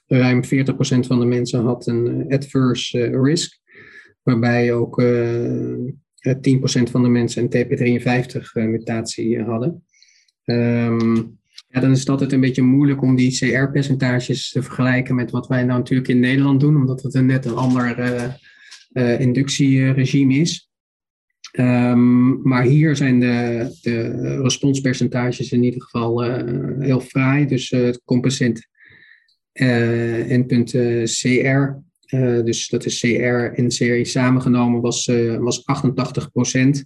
ruim 0.06 0.42
40% 0.44 0.48
van 1.06 1.20
de 1.20 1.26
mensen 1.26 1.64
had 1.64 1.86
een 1.86 2.24
adverse 2.28 3.20
risk 3.22 3.62
waarbij 4.24 4.72
ook 4.72 5.00
uh, 5.00 5.72
eh, 6.18 6.37
10% 6.40 6.90
van 6.90 7.02
de 7.02 7.08
mensen 7.08 7.42
een 7.42 7.66
TP53-mutatie 7.66 9.38
eh, 9.38 9.46
hadden. 9.46 9.84
Um, 10.44 11.38
ja, 11.68 11.80
dan 11.80 11.90
is 11.90 11.98
het 11.98 12.08
altijd 12.08 12.32
een 12.32 12.40
beetje 12.40 12.62
moeilijk 12.62 13.02
om 13.02 13.16
die 13.16 13.38
CR-percentages 13.38 14.50
te 14.50 14.62
vergelijken 14.62 15.14
met 15.14 15.30
wat 15.30 15.46
wij 15.46 15.64
nou 15.64 15.78
natuurlijk 15.78 16.08
in 16.08 16.20
Nederland 16.20 16.60
doen, 16.60 16.76
omdat 16.76 17.02
het 17.02 17.14
een 17.14 17.26
net 17.26 17.44
een 17.44 17.54
ander 17.54 17.98
uh, 18.92 19.20
inductieregime 19.20 20.34
is. 20.34 20.70
Um, 21.58 22.42
maar 22.42 22.62
hier 22.62 22.96
zijn 22.96 23.20
de, 23.20 23.68
de 23.82 24.40
responspercentages 24.42 25.52
in 25.52 25.62
ieder 25.62 25.82
geval 25.82 26.22
heel 26.80 27.00
fraai. 27.00 27.46
Dus 27.46 27.70
het 27.70 28.02
composite 28.04 28.66
endpunt 29.52 30.70
CR 31.04 31.82
uh, 32.08 32.44
dus 32.44 32.68
dat 32.68 32.84
is 32.84 33.00
CR 33.00 33.06
en 33.54 33.68
CRI 33.68 34.04
samengenomen 34.04 34.80
was, 34.80 35.06
uh, 35.06 35.36
was 35.36 35.66
88 35.66 36.30
procent. 36.30 36.84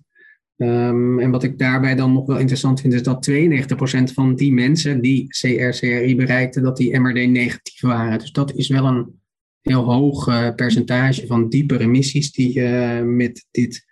Um, 0.57 1.21
en 1.21 1.31
wat 1.31 1.43
ik 1.43 1.59
daarbij 1.59 1.95
dan 1.95 2.13
nog 2.13 2.27
wel 2.27 2.39
interessant 2.39 2.81
vind, 2.81 2.95
is 2.95 3.03
dat 3.03 3.31
92% 3.31 4.13
van 4.15 4.35
die 4.35 4.53
mensen 4.53 5.01
die 5.01 5.27
CR-CRI 5.29 6.17
bereikten, 6.17 6.63
dat 6.63 6.77
die 6.77 6.99
MRD 6.99 7.29
negatief 7.29 7.81
waren. 7.81 8.19
Dus 8.19 8.33
dat 8.33 8.55
is 8.55 8.69
wel 8.69 8.85
een 8.85 9.21
heel 9.61 9.85
hoog 9.85 10.29
uh, 10.29 10.55
percentage 10.55 11.27
van 11.27 11.49
diepe 11.49 11.77
remissies 11.77 12.33
die 12.33 12.63
met, 13.03 13.47
dit, 13.51 13.87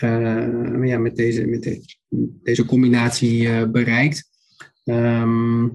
ja, 0.00 0.98
met, 0.98 1.16
deze, 1.16 1.46
met 1.46 1.62
de, 1.62 1.80
deze 2.42 2.64
combinatie 2.64 3.66
bereikt. 3.66 4.28
Um, 4.84 5.66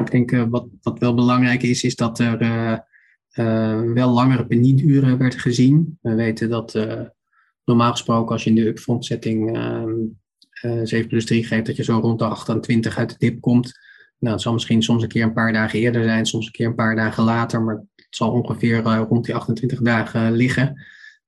ik 0.00 0.10
denk 0.10 0.30
wat, 0.30 0.66
wat 0.82 0.98
wel 0.98 1.14
belangrijk 1.14 1.62
is, 1.62 1.82
is 1.82 1.96
dat 1.96 2.18
er 2.18 2.38
wel 3.94 4.10
langere 4.10 4.46
penieduren 4.46 5.18
werd 5.18 5.40
gezien. 5.40 5.98
We 6.02 6.14
weten 6.14 6.48
dat 6.48 6.74
uh, 6.74 7.00
normaal 7.64 7.90
gesproken 7.90 8.32
als 8.32 8.44
je 8.44 8.50
in 8.50 8.56
de 8.56 8.66
upfront 8.66 9.04
setting 9.04 9.56
uh, 9.56 9.82
ehm, 10.62 10.84
7 10.84 10.98
eh, 10.98 11.06
plus 11.06 11.26
3 11.26 11.44
geeft, 11.44 11.66
dat 11.66 11.76
je 11.76 11.84
zo 11.84 11.98
rond 11.98 12.18
de 12.18 12.24
28 12.24 12.98
uit 12.98 13.10
de 13.10 13.14
dip 13.18 13.40
komt. 13.40 13.78
Nou, 14.18 14.34
het 14.34 14.42
zal 14.42 14.52
misschien 14.52 14.82
soms 14.82 15.02
een 15.02 15.08
keer 15.08 15.22
een 15.22 15.32
paar 15.32 15.52
dagen 15.52 15.78
eerder 15.78 16.04
zijn, 16.04 16.26
soms 16.26 16.46
een 16.46 16.52
keer 16.52 16.66
een 16.66 16.74
paar 16.74 16.96
dagen 16.96 17.24
later, 17.24 17.62
maar 17.62 17.74
het 17.74 18.06
zal 18.10 18.30
ongeveer 18.30 18.82
rond 18.82 19.24
die 19.24 19.34
28 19.34 19.80
dagen 19.80 20.32
liggen. 20.32 20.82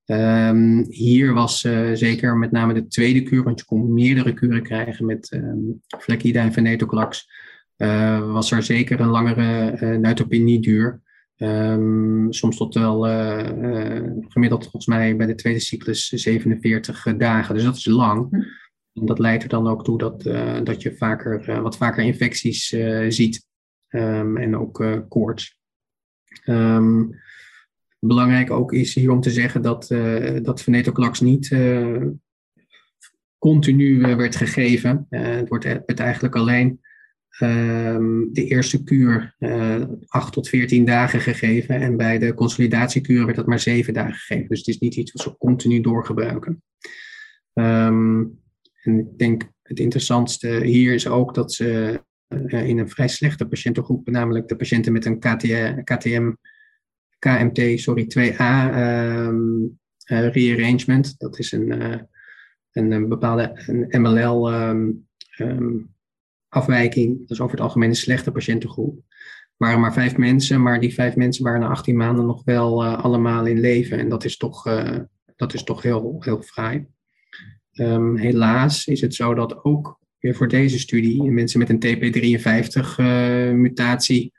Ehm, 0.05 0.85
hier 0.89 1.33
was 1.33 1.61
zeker 1.93 2.37
met 2.37 2.51
name 2.51 2.75
de 2.75 2.87
tweede 2.87 3.23
kuur, 3.23 3.43
want 3.43 3.59
je 3.59 3.67
kon 3.67 3.93
meerdere 3.93 4.33
kuren 4.33 4.63
krijgen 4.63 5.07
met 5.07 5.33
um, 5.33 5.81
Fleckida 5.99 6.43
en 6.43 6.53
venetoclax, 6.53 7.31
was 8.27 8.51
er 8.51 8.63
zeker 8.63 9.01
een 9.01 9.09
langere 9.09 9.79
uh, 9.81 9.99
neutropenie 9.99 10.61
duur. 10.61 11.03
Um, 11.37 12.33
soms 12.33 12.57
tot 12.57 12.75
wel 12.75 13.09
uh, 13.09 14.03
gemiddeld 14.29 14.63
volgens 14.63 14.87
mij 14.87 15.17
bij 15.17 15.27
de 15.27 15.35
tweede 15.35 15.61
cyclus 15.61 16.09
47 16.09 17.17
dagen. 17.17 17.55
Dus 17.55 17.65
dat 17.65 17.77
is 17.77 17.85
lang. 17.85 18.31
Hm. 18.31 18.37
En 18.93 19.07
dat 19.07 19.19
leidt 19.19 19.43
er 19.43 19.49
dan 19.49 19.69
ook 19.69 19.85
toe 19.85 19.99
dat, 19.99 20.23
dat 20.67 20.83
je 20.83 20.97
vaker, 20.97 21.63
wat 21.63 21.77
vaker 21.77 22.05
infecties 22.05 22.67
ziet. 23.09 23.47
Um, 23.89 24.37
en 24.37 24.57
ook 24.57 25.05
koorts. 25.09 25.59
Um, 26.45 27.21
belangrijk 27.99 28.51
ook 28.51 28.73
is 28.73 28.95
hier 28.95 29.11
om 29.11 29.21
te 29.21 29.31
zeggen 29.31 29.63
dat, 29.63 29.87
dat 30.43 30.63
venetoclax 30.63 31.21
niet 31.21 31.57
continu 33.39 34.01
werd 34.01 34.37
gegeven. 34.37 35.07
het 35.09 35.49
wordt 35.49 35.65
het 35.65 36.01
eigenlijk 36.01 36.37
alleen 36.37 36.81
Ehm, 37.39 38.33
de 38.33 38.45
eerste 38.45 38.85
kuur 38.85 39.35
uh, 39.39 39.75
eh, 39.75 39.89
8 40.07 40.33
tot 40.33 40.49
14 40.49 40.85
dagen 40.85 41.21
gegeven. 41.21 41.81
En 41.81 41.97
bij 41.97 42.19
de 42.19 42.35
consolidatiekuur 42.35 43.25
werd 43.25 43.37
dat 43.37 43.47
maar 43.47 43.61
7 43.61 43.95
dagen 43.95 44.15
gegeven. 44.15 44.49
Dus 44.49 44.59
het 44.59 44.69
is 44.69 44.79
niet 44.79 44.97
iets 44.97 45.13
wat 45.13 45.25
we 45.25 45.37
continu 45.39 45.81
doorgebruiken. 45.81 46.63
Um, 47.53 48.43
en 48.83 48.99
ik 48.99 49.19
denk 49.19 49.51
het 49.63 49.79
interessantste 49.79 50.49
hier 50.49 50.95
is 50.95 51.09
ook 51.09 51.35
dat 51.35 51.53
ze 51.53 52.01
uh, 52.29 52.69
in 52.69 52.79
een 52.79 52.89
vrij 52.89 53.09
slechte 53.09 53.47
patiëntengroep, 53.47 54.11
namelijk 54.11 54.49
de 54.49 54.57
patiënten 54.57 54.93
met 54.93 55.05
een 55.05 55.19
KTM, 55.85 56.33
KMT 57.19 57.81
sorry, 57.81 58.05
2A 58.19 58.75
um, 58.77 59.79
uh, 60.07 60.29
rearrangement. 60.29 61.19
Dat 61.19 61.39
is 61.39 61.53
een, 61.53 61.71
een, 62.73 62.91
een, 62.91 63.09
bepaalde 63.09 63.63
een 63.67 64.03
MLL 64.03 64.51
afwijking. 66.55 67.19
Dat 67.19 67.31
is 67.31 67.41
over 67.41 67.55
het 67.55 67.65
algemeen 67.65 67.89
een 67.89 67.95
slechte 67.95 68.33
patiëntengroep. 68.33 68.97
Er 68.97 69.05
waren 69.57 69.81
maar 69.81 69.93
vijf 69.93 70.17
mensen, 70.17 70.63
maar 70.63 70.81
die 70.81 70.95
vijf 70.95 71.17
mensen 71.17 71.45
waren 71.45 71.61
na 71.61 71.69
18 71.69 71.97
maanden 71.97 72.27
nog 72.27 72.45
wel 72.45 72.85
uh, 72.85 73.05
allemaal 73.05 73.47
in 73.47 73.61
leven. 73.61 73.99
En 73.99 74.09
dat 74.09 74.25
is 74.25 74.37
toch, 74.37 74.67
uh, 74.67 74.99
dat 75.37 75.55
is 75.55 75.63
toch 75.63 75.83
heel, 75.83 76.17
heel 76.19 76.43
fraai. 76.43 76.87
Um, 77.73 78.17
helaas 78.17 78.87
is 78.87 79.01
het 79.01 79.15
zo 79.15 79.35
dat 79.35 79.65
ook 79.65 79.99
weer 80.19 80.35
voor 80.35 80.49
deze 80.49 80.79
studie 80.79 81.23
mensen 81.23 81.59
met 81.59 81.69
een 81.69 81.85
TP53-mutatie 81.85 84.33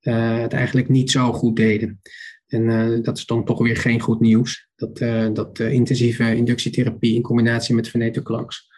uh, 0.00 0.38
het 0.38 0.52
eigenlijk 0.52 0.88
niet 0.88 1.10
zo 1.10 1.32
goed 1.32 1.56
deden. 1.56 2.00
En 2.46 3.02
dat 3.02 3.16
is 3.16 3.26
dan 3.26 3.44
toch 3.44 3.58
weer 3.58 3.76
geen 3.76 4.00
goed 4.00 4.20
nieuws. 4.20 4.68
Dat, 4.76 4.98
dat 5.34 5.58
intensieve 5.58 6.36
inductietherapie 6.36 7.14
in 7.14 7.22
combinatie 7.22 7.74
met 7.74 7.88
venetoclax 7.88 8.68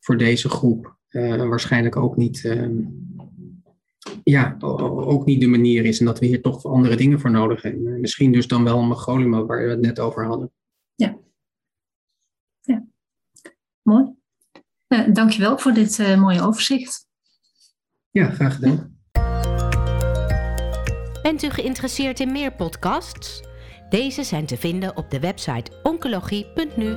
voor 0.00 0.16
deze 0.16 0.48
groep 0.48 0.98
uh, 1.10 1.48
waarschijnlijk 1.48 1.96
ook 1.96 2.16
niet, 2.16 2.44
uh, 2.44 2.78
ja, 4.24 4.56
ook 4.60 5.26
niet 5.26 5.40
de 5.40 5.46
manier 5.46 5.84
is. 5.84 6.00
En 6.00 6.06
dat 6.06 6.18
we 6.18 6.26
hier 6.26 6.42
toch 6.42 6.64
andere 6.64 6.96
dingen 6.96 7.20
voor 7.20 7.30
nodig 7.30 7.62
hebben. 7.62 8.00
Misschien 8.00 8.32
dus 8.32 8.46
dan 8.46 8.64
wel 8.64 8.78
een 8.78 8.88
megolima 8.88 9.44
waar 9.44 9.64
we 9.64 9.70
het 9.70 9.80
net 9.80 10.00
over 10.00 10.26
hadden. 10.26 10.52
Ja. 10.94 11.18
Ja. 12.60 12.86
Mooi. 13.82 14.18
Uh, 14.88 15.12
dankjewel 15.12 15.58
voor 15.58 15.72
dit 15.72 15.98
uh, 15.98 16.20
mooie 16.20 16.42
overzicht. 16.42 17.08
Ja, 18.10 18.30
graag 18.30 18.54
gedaan. 18.54 18.98
Bent 21.22 21.42
u 21.42 21.50
geïnteresseerd 21.50 22.20
in 22.20 22.32
meer 22.32 22.52
podcasts? 22.52 23.42
Deze 23.90 24.24
zijn 24.24 24.46
te 24.46 24.56
vinden 24.56 24.96
op 24.96 25.10
de 25.10 25.20
website 25.20 25.80
oncologie.nu. 25.82 26.96